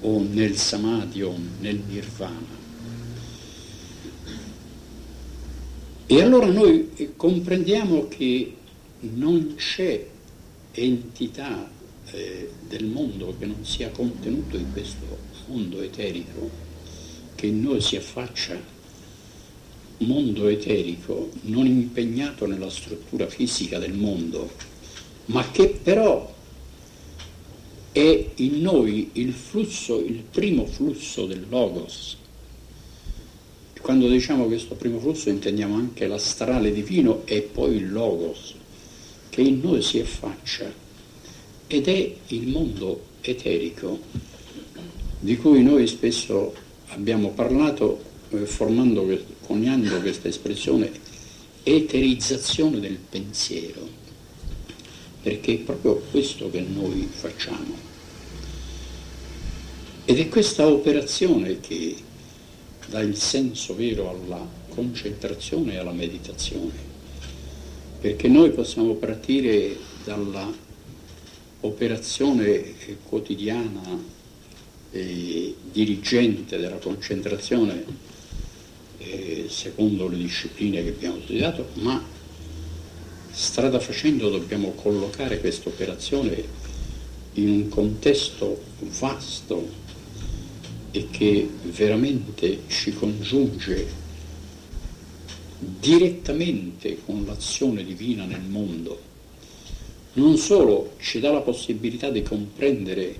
o 0.00 0.22
nel 0.22 0.56
samadhi 0.56 1.22
o 1.22 1.34
nel 1.60 1.80
nirvana. 1.88 2.57
E 6.10 6.22
allora 6.22 6.46
noi 6.46 7.12
comprendiamo 7.16 8.08
che 8.08 8.54
non 9.00 9.56
c'è 9.56 10.06
entità 10.72 11.70
eh, 12.12 12.50
del 12.66 12.86
mondo 12.86 13.36
che 13.38 13.44
non 13.44 13.62
sia 13.62 13.90
contenuto 13.90 14.56
in 14.56 14.72
questo 14.72 15.18
mondo 15.48 15.82
eterico, 15.82 16.50
che 17.34 17.48
in 17.48 17.60
noi 17.60 17.82
si 17.82 17.96
affaccia, 17.96 18.58
mondo 19.98 20.48
eterico 20.48 21.28
non 21.42 21.66
impegnato 21.66 22.46
nella 22.46 22.70
struttura 22.70 23.26
fisica 23.26 23.78
del 23.78 23.92
mondo, 23.92 24.50
ma 25.26 25.50
che 25.50 25.78
però 25.82 26.34
è 27.92 28.30
in 28.36 28.62
noi 28.62 29.10
il 29.12 29.34
flusso, 29.34 30.00
il 30.00 30.22
primo 30.22 30.64
flusso 30.64 31.26
del 31.26 31.44
Logos. 31.50 32.17
Quando 33.80 34.08
diciamo 34.08 34.44
questo 34.46 34.74
primo 34.74 34.98
flusso 34.98 35.30
intendiamo 35.30 35.74
anche 35.74 36.06
l'astrale 36.06 36.72
divino 36.72 37.22
e 37.24 37.40
poi 37.42 37.76
il 37.76 37.92
Logos, 37.92 38.54
che 39.30 39.40
in 39.40 39.60
noi 39.62 39.82
si 39.82 39.98
affaccia 39.98 40.70
ed 41.66 41.88
è 41.88 42.14
il 42.28 42.48
mondo 42.48 43.04
eterico 43.20 43.98
di 45.20 45.36
cui 45.36 45.62
noi 45.62 45.86
spesso 45.86 46.54
abbiamo 46.88 47.30
parlato 47.30 48.02
eh, 48.30 48.46
formando, 48.46 49.06
coniando 49.46 50.00
questa 50.00 50.28
espressione 50.28 50.90
eterizzazione 51.62 52.80
del 52.80 52.98
pensiero, 53.08 53.86
perché 55.22 55.54
è 55.54 55.58
proprio 55.58 55.96
questo 56.10 56.50
che 56.50 56.60
noi 56.60 57.08
facciamo. 57.10 57.86
Ed 60.04 60.18
è 60.18 60.28
questa 60.28 60.66
operazione 60.66 61.60
che 61.60 61.96
dà 62.88 63.00
il 63.00 63.16
senso 63.16 63.74
vero 63.74 64.10
alla 64.10 64.46
concentrazione 64.68 65.74
e 65.74 65.76
alla 65.76 65.92
meditazione, 65.92 66.72
perché 68.00 68.28
noi 68.28 68.50
possiamo 68.50 68.94
partire 68.94 69.76
dalla 70.04 70.50
operazione 71.60 72.74
quotidiana 73.08 74.16
e 74.90 75.54
dirigente 75.70 76.58
della 76.58 76.76
concentrazione 76.76 77.84
eh, 78.98 79.46
secondo 79.48 80.08
le 80.08 80.16
discipline 80.16 80.82
che 80.82 80.90
abbiamo 80.90 81.20
studiato, 81.22 81.68
ma 81.74 82.02
strada 83.30 83.78
facendo 83.80 84.30
dobbiamo 84.30 84.72
collocare 84.72 85.40
questa 85.40 85.68
operazione 85.68 86.42
in 87.34 87.50
un 87.50 87.68
contesto 87.68 88.60
vasto 88.98 89.86
e 90.90 91.08
che 91.10 91.48
veramente 91.62 92.62
ci 92.68 92.92
congiunge 92.92 94.06
direttamente 95.58 96.98
con 97.04 97.24
l'azione 97.24 97.84
divina 97.84 98.24
nel 98.24 98.42
mondo. 98.42 99.06
Non 100.14 100.36
solo 100.36 100.94
ci 101.00 101.20
dà 101.20 101.30
la 101.30 101.40
possibilità 101.40 102.10
di 102.10 102.22
comprendere 102.22 103.16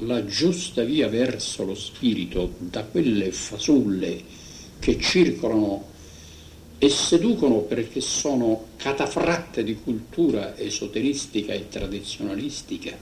la 0.00 0.24
giusta 0.24 0.82
via 0.82 1.08
verso 1.08 1.64
lo 1.64 1.74
spirito 1.74 2.54
da 2.58 2.84
quelle 2.84 3.32
fasulle 3.32 4.22
che 4.78 5.00
circolano 5.00 5.94
e 6.78 6.88
seducono 6.90 7.60
perché 7.60 8.00
sono 8.00 8.66
catafratte 8.76 9.64
di 9.64 9.76
cultura 9.76 10.56
esoteristica 10.58 11.54
e 11.54 11.68
tradizionalistica, 11.68 12.94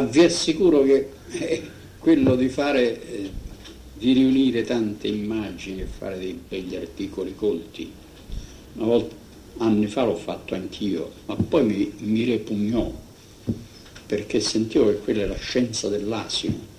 vi 0.00 0.20
assicuro 0.20 0.82
che 0.82 1.10
eh, 1.30 1.62
quello 1.98 2.34
di 2.36 2.48
fare, 2.48 3.06
eh, 3.06 3.30
di 3.96 4.12
riunire 4.12 4.62
tante 4.62 5.08
immagini 5.08 5.82
e 5.82 5.86
fare 5.86 6.18
dei 6.18 6.38
begli 6.48 6.76
articoli 6.76 7.34
colti, 7.34 7.90
una 8.74 8.86
volta 8.86 9.14
anni 9.58 9.86
fa 9.86 10.04
l'ho 10.04 10.16
fatto 10.16 10.54
anch'io, 10.54 11.12
ma 11.26 11.36
poi 11.36 11.64
mi, 11.64 11.92
mi 11.98 12.24
repugnò 12.24 12.92
perché 14.06 14.40
sentivo 14.40 14.86
che 14.86 14.98
quella 14.98 15.22
è 15.22 15.26
la 15.26 15.36
scienza 15.36 15.88
dell'asino, 15.88 16.72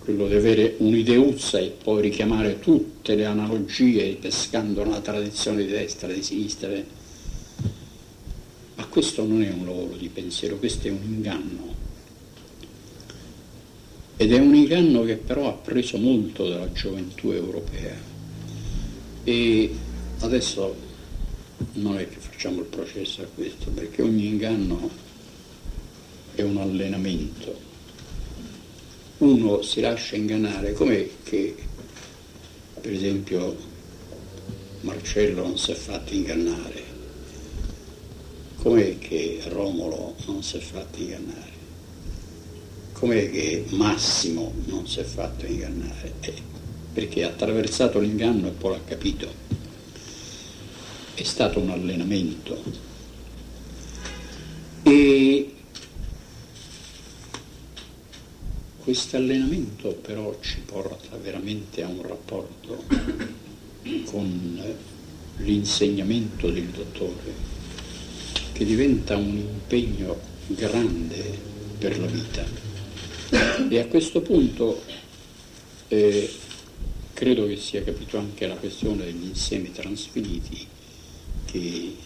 quello 0.00 0.26
di 0.28 0.34
avere 0.34 0.74
un'ideuzza 0.78 1.58
e 1.58 1.74
poi 1.82 2.02
richiamare 2.02 2.58
tutte 2.58 3.14
le 3.14 3.24
analogie 3.24 4.16
pescando 4.20 4.82
una 4.82 5.00
tradizione 5.00 5.64
di 5.64 5.70
destra, 5.70 6.12
di 6.12 6.22
sinistra. 6.22 6.70
Ma 8.74 8.86
questo 8.86 9.24
non 9.26 9.42
è 9.42 9.50
un 9.50 9.64
lavoro 9.64 9.96
di 9.96 10.08
pensiero, 10.08 10.56
questo 10.56 10.88
è 10.88 10.90
un 10.90 11.02
inganno. 11.02 11.69
Ed 14.20 14.34
è 14.34 14.38
un 14.38 14.54
inganno 14.54 15.02
che 15.04 15.16
però 15.16 15.48
ha 15.48 15.52
preso 15.54 15.96
molto 15.96 16.46
dalla 16.46 16.70
gioventù 16.72 17.30
europea. 17.30 17.96
E 19.24 19.74
adesso 20.18 20.76
non 21.72 21.96
è 21.96 22.06
che 22.06 22.18
facciamo 22.18 22.60
il 22.60 22.66
processo 22.66 23.22
a 23.22 23.26
questo, 23.34 23.70
perché 23.70 24.02
ogni 24.02 24.26
inganno 24.26 24.90
è 26.34 26.42
un 26.42 26.58
allenamento. 26.58 27.58
Uno 29.18 29.62
si 29.62 29.80
lascia 29.80 30.16
ingannare, 30.16 30.74
com'è 30.74 31.08
che 31.22 31.56
per 32.78 32.92
esempio 32.92 33.56
Marcello 34.82 35.44
non 35.44 35.56
si 35.56 35.70
è 35.70 35.74
fatto 35.74 36.12
ingannare? 36.12 36.84
Com'è 38.56 38.98
che 38.98 39.40
Romolo 39.46 40.14
non 40.26 40.42
si 40.42 40.58
è 40.58 40.60
fatto 40.60 41.00
ingannare? 41.00 41.49
Com'è 43.00 43.30
che 43.30 43.64
Massimo 43.70 44.52
non 44.66 44.86
si 44.86 45.00
è 45.00 45.04
fatto 45.04 45.46
ingannare? 45.46 46.12
Eh, 46.20 46.34
perché 46.92 47.24
ha 47.24 47.28
attraversato 47.28 47.98
l'inganno 47.98 48.46
e 48.48 48.50
poi 48.50 48.72
l'ha 48.72 48.84
capito 48.84 49.50
è 51.14 51.24
stato 51.24 51.60
un 51.60 51.70
allenamento. 51.70 52.62
E 54.82 55.54
questo 58.78 59.16
allenamento 59.16 59.92
però 59.92 60.38
ci 60.40 60.60
porta 60.60 61.16
veramente 61.16 61.82
a 61.82 61.88
un 61.88 62.00
rapporto 62.06 62.84
con 64.04 64.76
l'insegnamento 65.38 66.50
del 66.50 66.66
dottore 66.68 67.32
che 68.52 68.64
diventa 68.64 69.16
un 69.16 69.36
impegno 69.36 70.18
grande 70.46 71.38
per 71.78 71.98
la 71.98 72.06
vita. 72.06 72.69
E 73.68 73.78
a 73.78 73.86
questo 73.86 74.20
punto 74.22 74.82
eh, 75.88 76.30
credo 77.12 77.46
che 77.46 77.56
sia 77.56 77.82
capito 77.82 78.18
anche 78.18 78.46
la 78.46 78.56
questione 78.56 79.04
degli 79.04 79.24
insiemi 79.24 79.70
trasfiniti 79.72 80.66
che 81.44 81.96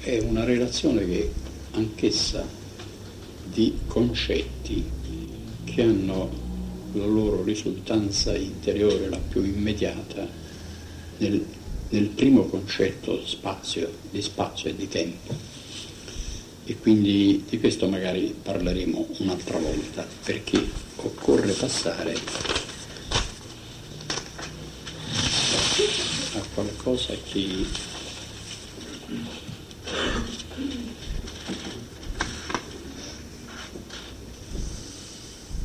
è 0.00 0.18
una 0.18 0.44
relazione 0.44 1.04
che 1.04 1.32
anch'essa 1.72 2.46
di 3.44 3.76
concetti 3.86 4.84
che 5.64 5.82
hanno 5.82 6.44
la 6.92 7.04
loro 7.04 7.42
risultanza 7.42 8.36
interiore, 8.36 9.08
la 9.08 9.18
più 9.18 9.42
immediata, 9.42 10.26
nel, 11.18 11.44
nel 11.90 12.06
primo 12.06 12.44
concetto 12.46 13.26
spazio, 13.26 13.90
di 14.10 14.22
spazio 14.22 14.70
e 14.70 14.76
di 14.76 14.88
tempo. 14.88 15.55
E 16.68 16.76
quindi 16.78 17.44
di 17.48 17.60
questo 17.60 17.88
magari 17.88 18.34
parleremo 18.42 19.06
un'altra 19.18 19.56
volta 19.58 20.04
perché 20.24 20.68
occorre 20.96 21.52
passare 21.52 22.12
a 26.34 26.42
qualcosa 26.52 27.14
che 27.30 27.64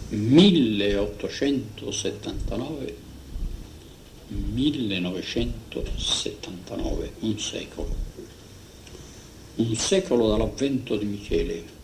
1879 0.09 2.95
1979 4.27 7.13
un 7.21 7.39
secolo 7.39 8.10
un 9.55 9.75
secolo 9.75 10.29
dall'avvento 10.29 10.95
di 10.95 11.05
Michele 11.05 11.79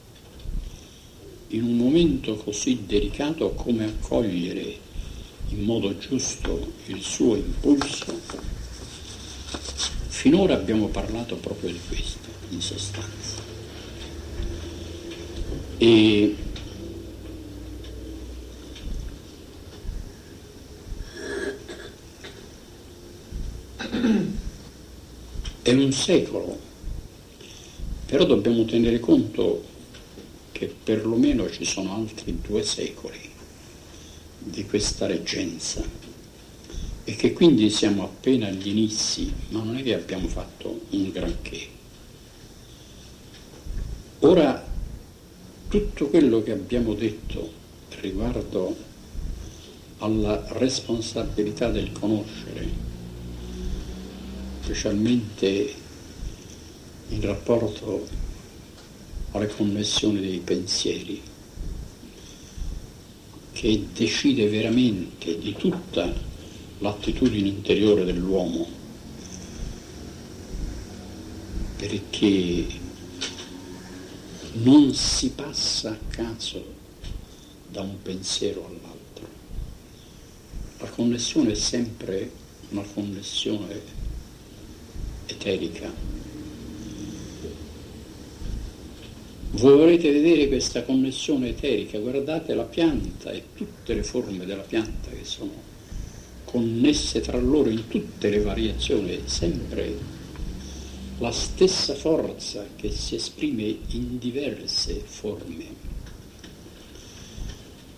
in 1.49 1.63
un 1.63 1.78
momento 1.78 2.36
così 2.36 2.86
delicato 2.86 3.51
come 3.51 3.86
accogliere 3.86 4.86
in 5.49 5.63
modo 5.63 5.97
giusto 5.97 6.74
il 6.88 7.01
suo 7.01 7.36
impulso 7.36 8.55
finora 10.18 10.55
abbiamo 10.55 10.88
parlato 10.88 11.36
proprio 11.36 11.72
di 11.72 11.80
questo 11.88 12.28
in 12.49 12.59
sostanza. 12.59 13.41
E 15.78 16.36
è 25.61 25.72
un 25.72 25.91
secolo, 25.91 26.59
però 28.08 28.24
dobbiamo 28.24 28.64
tenere 28.64 28.99
conto 29.01 29.64
che 30.53 30.74
perlomeno 30.84 31.49
ci 31.51 31.66
sono 31.66 31.93
altri 31.93 32.39
due 32.41 32.64
secoli 32.64 33.20
di 34.39 34.66
questa 34.66 35.05
reggenza 35.05 35.84
e 37.03 37.16
che 37.16 37.34
quindi 37.34 37.70
siamo 37.70 38.03
appena 38.03 38.47
agli 38.47 38.70
inizi, 38.70 39.32
ma 39.49 39.62
non 39.62 39.78
è 39.78 39.84
che 39.84 39.93
abbiamo 39.93 40.28
fatto 40.28 40.82
un 40.89 41.12
granché. 41.12 41.68
Ora, 44.20 44.66
tutto 45.68 46.08
quello 46.08 46.41
che 46.41 46.51
abbiamo 46.51 46.93
detto 46.93 47.51
riguardo 47.99 48.76
alla 49.99 50.45
responsabilità 50.53 51.70
del 51.70 51.91
conoscere, 51.91 52.68
specialmente 54.62 55.86
in 57.10 57.22
rapporto 57.22 58.08
alle 59.32 59.47
connessioni 59.47 60.20
dei 60.20 60.39
pensieri, 60.39 61.22
che 63.53 63.88
decide 63.93 64.47
veramente 64.49 65.38
di 65.39 65.53
tutta 65.53 66.14
l'attitudine 66.80 67.47
interiore 67.47 68.03
dell'uomo, 68.05 68.68
perché 71.78 72.66
non 74.53 74.93
si 74.93 75.32
passa 75.32 75.91
a 75.91 75.97
caso 76.10 76.76
da 77.70 77.82
un 77.82 78.01
pensiero 78.01 78.66
all'altro. 78.66 79.28
La 80.80 80.89
connessione 80.89 81.51
è 81.51 81.55
sempre 81.55 82.32
una 82.70 82.84
connessione 82.93 83.82
eterica. 85.26 86.16
Voi 89.58 89.76
vorrete 89.76 90.12
vedere 90.12 90.47
questa 90.47 90.84
connessione 90.84 91.49
eterica, 91.49 91.97
guardate 91.97 92.53
la 92.53 92.66
pianta 92.66 93.32
e 93.32 93.41
tutte 93.55 93.95
le 93.95 94.03
forme 94.03 94.45
della 94.45 94.62
pianta 94.62 95.10
che 95.10 95.24
sono 95.24 95.51
connesse 96.43 97.22
tra 97.22 97.39
loro 97.39 97.70
in 97.70 97.88
tutte 97.88 98.30
le 98.30 98.39
variazioni, 98.41 99.20
sempre 99.26 99.97
la 101.18 101.32
stessa 101.32 101.95
forza 101.95 102.68
che 102.76 102.91
si 102.91 103.16
esprime 103.16 103.64
in 103.88 104.20
diverse 104.20 105.01
forme. 105.03 105.66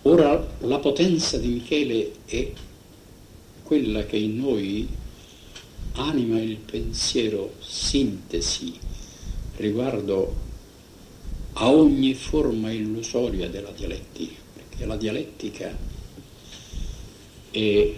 Ora 0.02 0.54
la 0.60 0.78
potenza 0.78 1.36
di 1.36 1.48
Michele 1.48 2.12
è 2.24 2.52
quella 3.62 4.06
che 4.06 4.16
in 4.16 4.38
noi 4.38 4.88
anima 5.92 6.40
il 6.40 6.56
pensiero 6.56 7.52
sintesi 7.58 8.72
riguardo 9.56 10.48
a 11.54 11.70
ogni 11.70 12.14
forma 12.14 12.70
illusoria 12.70 13.48
della 13.48 13.70
dialettica, 13.70 14.40
perché 14.54 14.86
la 14.86 14.96
dialettica 14.96 15.76
è 17.50 17.92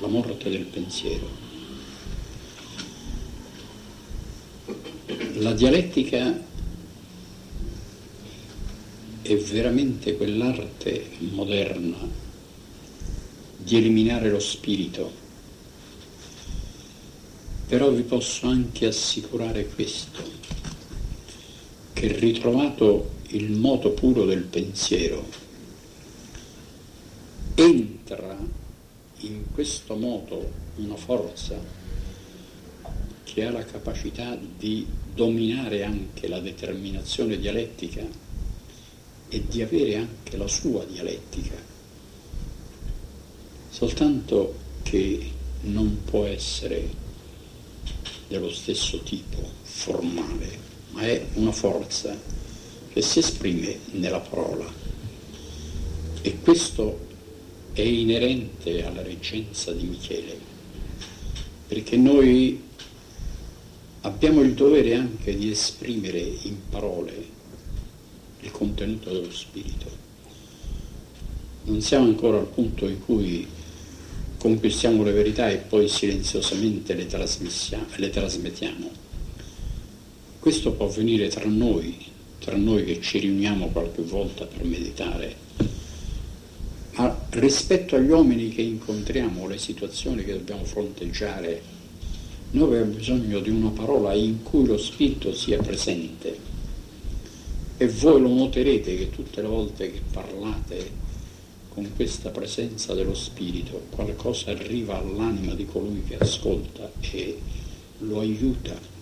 la 0.00 0.06
morte 0.06 0.50
del 0.50 0.64
pensiero. 0.64 1.44
La 5.34 5.52
dialettica 5.52 6.44
è 9.22 9.36
veramente 9.36 10.16
quell'arte 10.16 11.10
moderna 11.30 12.24
di 13.56 13.76
eliminare 13.76 14.30
lo 14.30 14.38
spirito 14.38 15.24
però 17.66 17.90
vi 17.90 18.02
posso 18.02 18.46
anche 18.46 18.86
assicurare 18.86 19.66
questo, 19.66 20.22
che 21.96 22.08
ritrovato 22.08 23.12
il 23.28 23.52
moto 23.52 23.92
puro 23.92 24.26
del 24.26 24.42
pensiero, 24.42 25.26
entra 27.54 28.36
in 29.20 29.44
questo 29.50 29.96
moto 29.96 30.52
una 30.74 30.96
forza 30.96 31.58
che 33.24 33.44
ha 33.46 33.50
la 33.50 33.64
capacità 33.64 34.36
di 34.36 34.86
dominare 35.14 35.84
anche 35.84 36.28
la 36.28 36.38
determinazione 36.38 37.38
dialettica 37.38 38.06
e 39.28 39.44
di 39.48 39.62
avere 39.62 39.96
anche 39.96 40.36
la 40.36 40.48
sua 40.48 40.84
dialettica, 40.84 41.56
soltanto 43.70 44.54
che 44.82 45.30
non 45.62 46.02
può 46.04 46.26
essere 46.26 46.90
dello 48.28 48.50
stesso 48.50 48.98
tipo, 48.98 49.40
formale, 49.62 50.65
ma 50.96 51.02
è 51.02 51.26
una 51.34 51.52
forza 51.52 52.18
che 52.90 53.02
si 53.02 53.18
esprime 53.18 53.78
nella 53.92 54.20
parola. 54.20 54.64
E 56.22 56.38
questo 56.40 57.04
è 57.74 57.82
inerente 57.82 58.82
alla 58.82 59.02
reggenza 59.02 59.72
di 59.72 59.84
Michele, 59.84 60.38
perché 61.68 61.98
noi 61.98 62.62
abbiamo 64.00 64.40
il 64.40 64.54
dovere 64.54 64.94
anche 64.94 65.36
di 65.36 65.50
esprimere 65.50 66.18
in 66.18 66.56
parole 66.70 67.34
il 68.40 68.50
contenuto 68.50 69.12
dello 69.12 69.30
spirito. 69.30 70.04
Non 71.64 71.82
siamo 71.82 72.06
ancora 72.06 72.38
al 72.38 72.46
punto 72.46 72.88
in 72.88 73.04
cui 73.04 73.46
conquistiamo 74.38 75.02
le 75.02 75.12
verità 75.12 75.50
e 75.50 75.58
poi 75.58 75.88
silenziosamente 75.88 76.94
le, 76.94 77.06
le 77.96 78.10
trasmettiamo. 78.10 79.04
Questo 80.46 80.70
può 80.70 80.86
avvenire 80.86 81.26
tra 81.26 81.48
noi, 81.48 81.96
tra 82.38 82.56
noi 82.56 82.84
che 82.84 83.00
ci 83.00 83.18
riuniamo 83.18 83.66
qualche 83.70 84.02
volta 84.02 84.44
per 84.44 84.62
meditare, 84.62 85.34
ma 86.92 87.26
rispetto 87.30 87.96
agli 87.96 88.10
uomini 88.10 88.50
che 88.50 88.62
incontriamo, 88.62 89.48
le 89.48 89.58
situazioni 89.58 90.22
che 90.22 90.34
dobbiamo 90.34 90.62
fronteggiare, 90.62 91.60
noi 92.52 92.62
abbiamo 92.62 92.92
bisogno 92.92 93.40
di 93.40 93.50
una 93.50 93.70
parola 93.70 94.14
in 94.14 94.44
cui 94.44 94.64
lo 94.66 94.78
spirito 94.78 95.34
sia 95.34 95.60
presente. 95.60 96.38
E 97.76 97.88
voi 97.88 98.20
lo 98.20 98.32
noterete 98.32 98.96
che 98.96 99.10
tutte 99.10 99.42
le 99.42 99.48
volte 99.48 99.90
che 99.90 100.00
parlate 100.12 100.90
con 101.70 101.90
questa 101.96 102.28
presenza 102.28 102.94
dello 102.94 103.14
Spirito 103.14 103.86
qualcosa 103.90 104.52
arriva 104.52 104.96
all'anima 104.96 105.54
di 105.54 105.66
colui 105.66 106.04
che 106.06 106.18
ascolta 106.18 106.88
e 107.00 107.36
lo 107.98 108.20
aiuta. 108.20 108.95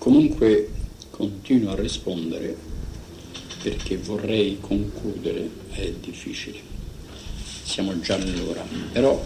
Comunque 0.00 0.70
continuo 1.10 1.72
a 1.72 1.74
rispondere 1.74 2.56
perché 3.62 3.98
vorrei 3.98 4.56
concludere, 4.58 5.46
è 5.72 5.92
difficile, 5.92 6.58
siamo 7.64 8.00
già 8.00 8.14
all'ora, 8.14 8.64
però 8.92 9.22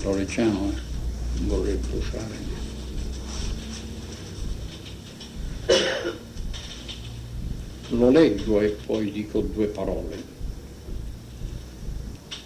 lo 0.00 0.14
leggiamo, 0.14 0.72
non 1.36 1.48
vorrei 1.48 1.76
bruciare. 1.76 2.34
Lo 7.90 8.08
leggo 8.08 8.62
e 8.62 8.68
poi 8.86 9.12
dico 9.12 9.42
due 9.42 9.66
parole. 9.66 10.24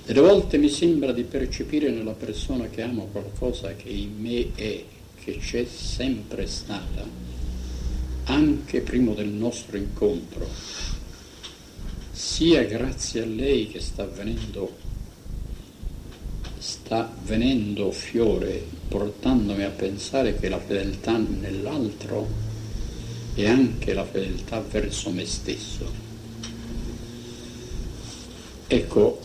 Delle 0.04 0.20
volte 0.20 0.58
mi 0.58 0.68
sembra 0.68 1.12
di 1.12 1.22
percepire 1.22 1.88
nella 1.90 2.14
persona 2.14 2.66
che 2.66 2.82
amo 2.82 3.06
qualcosa 3.12 3.76
che 3.76 3.90
in 3.90 4.16
me 4.18 4.50
è, 4.56 4.84
che 5.30 5.38
c'è 5.38 5.64
sempre 5.64 6.46
stata, 6.46 7.06
anche 8.24 8.80
prima 8.80 9.12
del 9.12 9.28
nostro 9.28 9.76
incontro, 9.76 10.48
sia 12.10 12.64
grazie 12.64 13.22
a 13.22 13.26
lei 13.26 13.68
che 13.68 13.80
sta 13.80 14.04
venendo, 14.04 14.76
sta 16.58 17.12
venendo 17.24 17.92
fiore, 17.92 18.64
portandomi 18.88 19.62
a 19.62 19.70
pensare 19.70 20.36
che 20.38 20.48
la 20.48 20.58
fedeltà 20.58 21.16
nell'altro 21.16 22.28
è 23.34 23.46
anche 23.46 23.94
la 23.94 24.04
fedeltà 24.04 24.60
verso 24.60 25.10
me 25.10 25.24
stesso. 25.24 26.08
Ecco, 28.66 29.20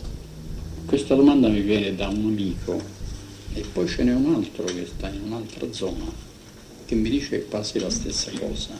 questa 0.85 1.15
domanda 1.15 1.47
mi 1.47 1.61
viene 1.61 1.95
da 1.95 2.07
un 2.07 2.25
amico 2.25 2.94
e 3.55 3.61
poi 3.61 3.87
ce 3.87 4.03
n'è 4.03 4.13
un 4.13 4.35
altro 4.35 4.65
che 4.65 4.85
sta 4.85 5.09
in 5.09 5.21
un'altra 5.23 5.71
zona 5.71 6.05
che 6.85 6.93
mi 6.93 7.09
dice 7.09 7.45
quasi 7.45 7.79
la 7.79 7.89
stessa 7.89 8.29
cosa. 8.37 8.77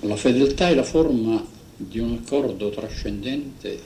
La 0.00 0.16
fedeltà 0.16 0.68
è 0.68 0.74
la 0.74 0.82
forma 0.82 1.42
di 1.76 1.98
un 1.98 2.20
accordo 2.22 2.68
trascendente 2.68 3.80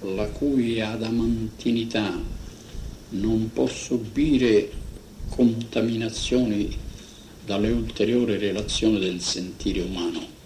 la 0.00 0.26
cui 0.26 0.80
adamantinità 0.80 2.20
non 3.10 3.50
può 3.52 3.66
subire 3.66 4.70
contaminazioni 5.28 6.76
dalle 7.44 7.70
ulteriori 7.70 8.36
relazioni 8.36 8.98
del 8.98 9.20
sentire 9.20 9.80
umano 9.80 10.36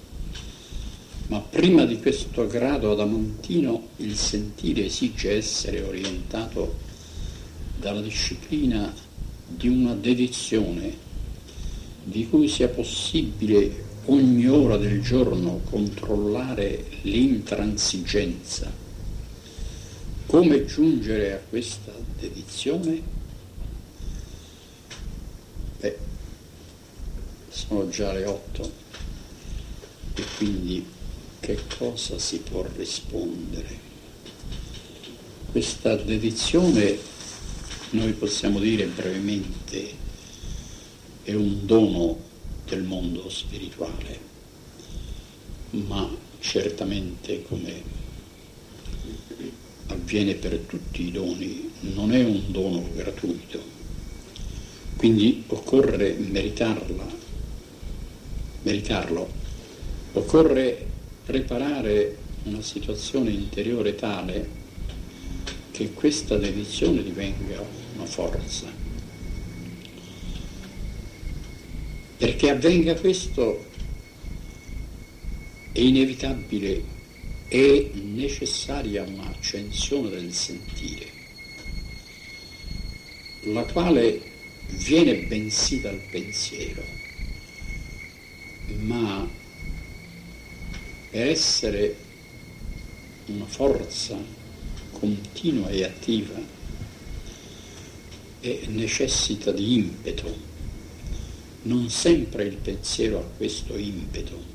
ma 1.32 1.40
prima 1.40 1.86
di 1.86 1.98
questo 1.98 2.46
grado 2.46 2.92
adamantino 2.92 3.81
il 3.96 4.16
sentire 4.16 4.86
esige 4.86 5.36
essere 5.36 5.82
orientato 5.82 6.76
dalla 7.78 8.00
disciplina 8.00 8.92
di 9.46 9.68
una 9.68 9.94
dedizione 9.94 11.10
di 12.04 12.28
cui 12.28 12.48
sia 12.48 12.68
possibile 12.68 13.90
ogni 14.06 14.46
ora 14.48 14.76
del 14.76 15.02
giorno 15.02 15.60
controllare 15.68 16.84
l'intransigenza. 17.02 18.70
Come 20.26 20.64
giungere 20.64 21.34
a 21.34 21.38
questa 21.38 21.92
dedizione? 22.18 23.02
Beh, 25.80 25.98
sono 27.48 27.88
già 27.88 28.12
le 28.12 28.24
otto 28.24 28.72
e 30.14 30.24
quindi 30.36 30.84
che 31.40 31.58
cosa 31.76 32.18
si 32.18 32.38
può 32.38 32.66
rispondere? 32.76 33.81
Questa 35.52 35.96
dedizione, 35.96 36.96
noi 37.90 38.12
possiamo 38.12 38.58
dire 38.58 38.86
brevemente, 38.86 39.86
è 41.24 41.34
un 41.34 41.66
dono 41.66 42.18
del 42.64 42.82
mondo 42.84 43.28
spirituale, 43.28 44.18
ma 45.72 46.08
certamente 46.40 47.42
come 47.42 47.82
avviene 49.88 50.36
per 50.36 50.56
tutti 50.60 51.08
i 51.08 51.10
doni, 51.10 51.70
non 51.80 52.14
è 52.14 52.24
un 52.24 52.44
dono 52.50 52.88
gratuito. 52.94 53.60
Quindi 54.96 55.44
occorre 55.48 56.14
meritarla, 56.14 57.06
meritarlo, 58.62 59.30
occorre 60.14 60.86
preparare 61.26 62.16
una 62.44 62.62
situazione 62.62 63.28
interiore 63.28 63.94
tale 63.94 64.60
che 65.72 65.92
questa 65.92 66.36
dedizione 66.36 67.02
divenga 67.02 67.64
una 67.94 68.04
forza. 68.04 68.70
Perché 72.18 72.50
avvenga 72.50 72.94
questo 72.94 73.66
è 75.72 75.80
inevitabile, 75.80 76.84
è 77.48 77.90
necessaria 77.94 79.02
un'accensione 79.02 80.10
del 80.10 80.32
sentire, 80.32 81.06
la 83.44 83.64
quale 83.64 84.20
viene 84.68 85.24
bensì 85.26 85.80
dal 85.80 86.00
pensiero, 86.10 86.84
ma 88.82 89.28
per 91.10 91.26
essere 91.26 91.96
una 93.26 93.46
forza 93.46 94.41
continua 95.02 95.68
e 95.68 95.82
attiva 95.82 96.40
e 98.38 98.66
necessita 98.68 99.50
di 99.50 99.74
impeto. 99.74 100.32
Non 101.62 101.90
sempre 101.90 102.44
il 102.44 102.56
pensiero 102.56 103.18
ha 103.18 103.36
questo 103.36 103.76
impeto. 103.76 104.50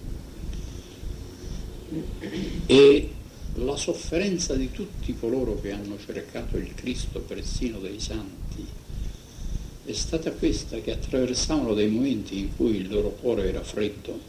E 2.65 3.09
la 3.55 3.75
sofferenza 3.75 4.55
di 4.55 4.71
tutti 4.71 5.13
coloro 5.19 5.59
che 5.59 5.71
hanno 5.71 5.97
cercato 5.99 6.55
il 6.55 6.73
Cristo 6.75 7.19
persino 7.19 7.79
dei 7.79 7.99
santi 7.99 8.65
è 9.83 9.93
stata 9.93 10.31
questa, 10.31 10.79
che 10.79 10.91
attraversavano 10.91 11.73
dei 11.73 11.89
momenti 11.89 12.39
in 12.39 12.55
cui 12.55 12.77
il 12.77 12.87
loro 12.87 13.09
cuore 13.09 13.49
era 13.49 13.63
freddo 13.63 14.19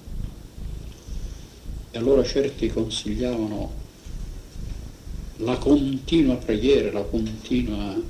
e 1.91 1.99
allora 1.99 2.25
certi 2.25 2.69
consigliavano 2.69 3.87
la 5.39 5.57
continua 5.57 6.37
preghiera, 6.37 6.91
la 6.91 7.03
continua 7.03 8.01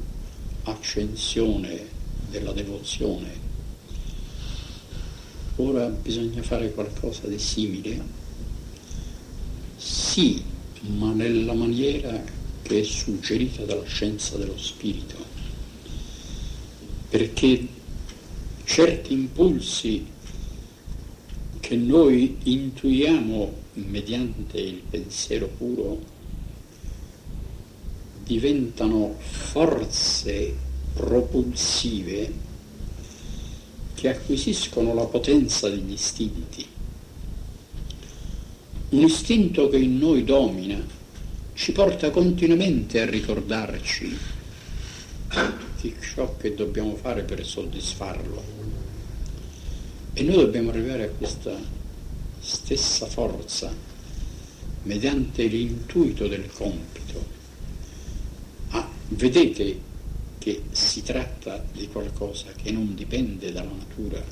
accensione 0.62 1.86
della 2.30 2.52
devozione. 2.52 3.46
Ora 5.56 5.88
bisogna 5.88 6.42
fare 6.42 6.72
qualcosa 6.72 7.26
di 7.26 7.38
simile? 7.38 8.00
Sì, 9.76 10.42
ma 10.96 11.12
nella 11.12 11.52
maniera 11.52 12.22
che 12.62 12.80
è 12.80 12.82
suggerita 12.82 13.64
dalla 13.64 13.84
scienza 13.84 14.36
dello 14.36 14.56
spirito, 14.56 15.16
perché 17.08 17.66
certi 18.64 19.12
impulsi 19.12 20.06
che 21.60 21.76
noi 21.76 22.36
intuiamo 22.42 23.52
mediante 23.74 24.58
il 24.58 24.82
pensiero 24.88 25.48
puro, 25.48 26.16
diventano 28.28 29.14
forze 29.18 30.54
propulsive 30.92 32.30
che 33.94 34.10
acquisiscono 34.10 34.92
la 34.92 35.06
potenza 35.06 35.70
degli 35.70 35.92
istinti. 35.92 36.66
Un 38.90 39.02
istinto 39.02 39.70
che 39.70 39.78
in 39.78 39.96
noi 39.96 40.24
domina 40.24 40.78
ci 41.54 41.72
porta 41.72 42.10
continuamente 42.10 43.00
a 43.00 43.06
ricordarci 43.06 44.16
di 45.80 45.94
ciò 45.98 46.36
che 46.36 46.54
dobbiamo 46.54 46.96
fare 46.96 47.22
per 47.22 47.46
soddisfarlo. 47.46 48.44
E 50.12 50.22
noi 50.22 50.36
dobbiamo 50.36 50.68
arrivare 50.68 51.04
a 51.04 51.08
questa 51.08 51.58
stessa 52.40 53.06
forza 53.06 53.72
mediante 54.82 55.46
l'intuito 55.46 56.28
del 56.28 56.46
compito. 56.52 57.37
Vedete 59.10 59.80
che 60.36 60.64
si 60.70 61.02
tratta 61.02 61.64
di 61.72 61.88
qualcosa 61.88 62.52
che 62.52 62.70
non 62.70 62.94
dipende 62.94 63.50
dalla 63.52 63.72
natura, 63.72 64.22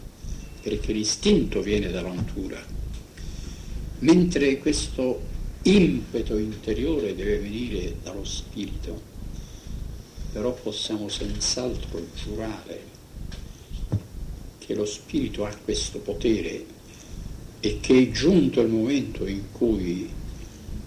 perché 0.61 0.93
l'istinto 0.93 1.62
viene 1.62 1.89
dalla 1.89 2.12
natura, 2.12 2.62
mentre 4.01 4.59
questo 4.59 5.18
impeto 5.62 6.37
interiore 6.37 7.14
deve 7.14 7.39
venire 7.39 7.97
dallo 8.03 8.24
spirito, 8.24 9.01
però 10.33 10.53
possiamo 10.53 11.09
senz'altro 11.09 12.07
giurare 12.14 12.85
che 14.59 14.74
lo 14.74 14.85
spirito 14.85 15.47
ha 15.47 15.57
questo 15.64 16.01
potere 16.01 16.66
e 17.61 17.79
che 17.81 17.99
è 17.99 18.11
giunto 18.11 18.61
il 18.61 18.68
momento 18.68 19.27
in 19.27 19.51
cui 19.53 20.07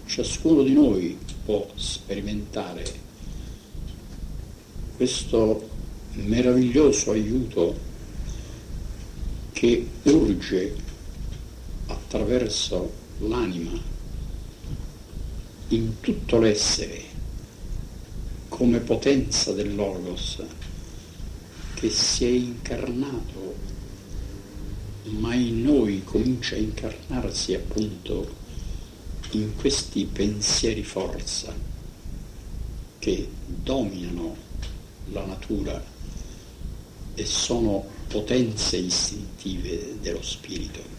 ciascuno 0.06 0.62
di 0.62 0.74
noi 0.74 1.18
può 1.44 1.68
sperimentare 1.74 3.08
questo 5.00 5.70
meraviglioso 6.16 7.12
aiuto 7.12 7.74
che 9.54 9.88
urge 10.04 10.76
attraverso 11.86 12.92
l'anima 13.20 13.80
in 15.70 16.02
tutto 16.02 16.40
l'essere 16.40 17.02
come 18.50 18.80
potenza 18.80 19.54
del 19.54 19.74
Logos 19.74 20.44
che 21.76 21.90
si 21.90 22.26
è 22.26 22.32
incarnato 22.32 23.56
ma 25.12 25.34
in 25.34 25.62
noi 25.62 26.04
comincia 26.04 26.56
a 26.56 26.60
incarnarsi 26.60 27.54
appunto 27.54 28.36
in 29.32 29.56
questi 29.56 30.04
pensieri 30.04 30.84
forza 30.84 31.56
che 33.00 33.30
dominano 33.46 34.48
la 35.12 35.26
natura 35.26 35.82
e 37.16 37.26
sono 37.26 37.86
potenze 38.08 38.78
istintive 38.78 40.00
dello 40.02 40.22
spirito. 40.22 40.98